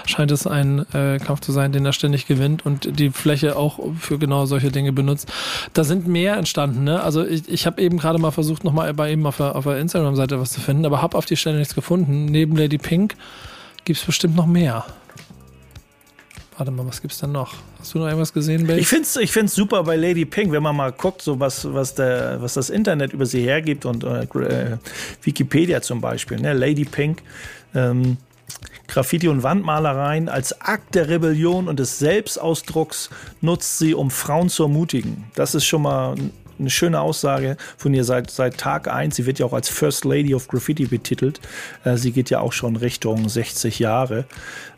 [0.07, 3.79] scheint es ein äh, Kampf zu sein, den er ständig gewinnt und die Fläche auch
[3.99, 5.31] für genau solche Dinge benutzt.
[5.75, 6.85] Da sind mehr entstanden.
[6.85, 7.03] Ne?
[7.03, 9.79] Also ich, ich habe eben gerade mal versucht, nochmal bei ihm auf der, auf der
[9.79, 12.25] Instagram-Seite was zu finden, aber habe auf die Stelle nichts gefunden.
[12.27, 13.17] Neben Lady Pink
[13.85, 14.85] gibt es bestimmt noch mehr.
[16.57, 17.55] Warte mal, was gibt's denn noch?
[17.81, 18.79] Hast du noch irgendwas gesehen, Babe?
[18.79, 21.73] Ich finde es ich find's super bei Lady Pink, wenn man mal guckt, so was,
[21.73, 24.79] was, der, was das Internet über sie hergibt und äh,
[25.23, 26.39] Wikipedia zum Beispiel.
[26.39, 26.53] Ne?
[26.53, 27.23] Lady Pink,
[27.75, 28.19] ähm,
[28.87, 34.65] Graffiti und Wandmalereien als Akt der Rebellion und des Selbstausdrucks nutzt sie, um Frauen zu
[34.65, 35.25] ermutigen.
[35.35, 36.15] Das ist schon mal
[36.59, 39.17] eine schöne Aussage von ihr seit, seit Tag 1.
[39.17, 41.41] Sie wird ja auch als First Lady of Graffiti betitelt.
[41.85, 44.25] Äh, sie geht ja auch schon Richtung 60 Jahre.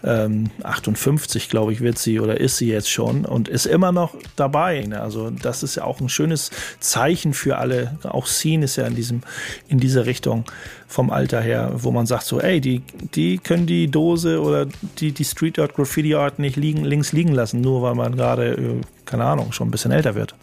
[0.04, 4.14] Ähm, 58, glaube ich, wird sie oder ist sie jetzt schon und ist immer noch
[4.36, 4.82] dabei.
[4.82, 5.00] Ne?
[5.00, 6.50] Also das ist ja auch ein schönes
[6.80, 7.98] Zeichen für alle.
[8.04, 9.22] Auch Scene ist ja in, diesem,
[9.68, 10.44] in diese Richtung
[10.86, 12.82] vom Alter her, wo man sagt so, ey, die,
[13.14, 14.66] die können die Dose oder
[14.98, 18.52] die, die Street Art, Graffiti Art nicht liegen, links liegen lassen, nur weil man gerade,
[18.52, 20.34] äh, keine Ahnung, schon ein bisschen älter wird.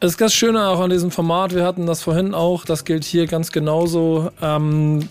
[0.00, 3.02] Es ist ganz schön auch an diesem Format, wir hatten das vorhin auch, das gilt
[3.02, 4.30] hier ganz genauso.
[4.40, 5.08] Ähm,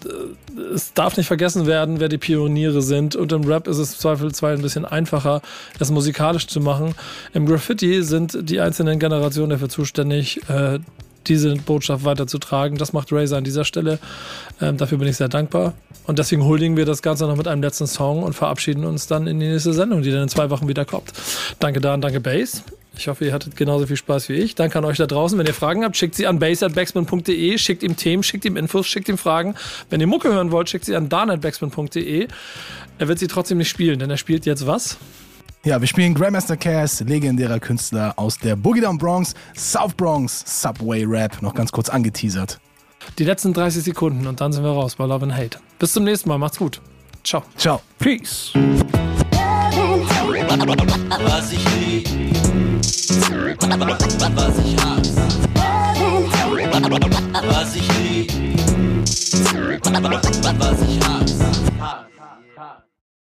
[0.73, 3.17] es darf nicht vergessen werden, wer die Pioniere sind.
[3.17, 5.41] Und im Rap ist es zweifelsfrei ein bisschen einfacher,
[5.77, 6.95] das musikalisch zu machen.
[7.33, 10.79] Im Graffiti sind die einzelnen Generationen dafür zuständig, äh,
[11.27, 12.77] diese Botschaft weiterzutragen.
[12.77, 13.99] Das macht Razer an dieser Stelle.
[14.61, 15.73] Ähm, dafür bin ich sehr dankbar.
[16.05, 19.27] Und deswegen huldigen wir das Ganze noch mit einem letzten Song und verabschieden uns dann
[19.27, 21.11] in die nächste Sendung, die dann in zwei Wochen wieder kommt.
[21.59, 22.63] Danke Dan, danke Bass.
[22.97, 24.55] Ich hoffe, ihr hattet genauso viel Spaß wie ich.
[24.55, 25.37] Danke an euch da draußen.
[25.37, 29.07] Wenn ihr Fragen habt, schickt sie an base.backspin.de, schickt ihm Themen, schickt ihm Infos, schickt
[29.09, 29.55] ihm Fragen.
[29.89, 32.27] Wenn ihr Mucke hören wollt, schickt sie an dan.backspin.de.
[32.99, 34.97] Er wird sie trotzdem nicht spielen, denn er spielt jetzt was?
[35.63, 41.03] Ja, wir spielen Grandmaster Cass, legendärer Künstler aus der Boogie Down Bronx, South Bronx, Subway
[41.05, 42.59] Rap, noch ganz kurz angeteasert.
[43.19, 45.59] Die letzten 30 Sekunden und dann sind wir raus bei Love and Hate.
[45.79, 46.81] Bis zum nächsten Mal, macht's gut.
[47.23, 47.43] Ciao.
[47.57, 47.81] Ciao.
[47.99, 48.53] Peace.
[51.25, 52.07] Was ich lieb,
[54.35, 55.21] was ich hasse.
[57.47, 58.31] Was ich lieb,
[60.59, 62.06] was ich hasse.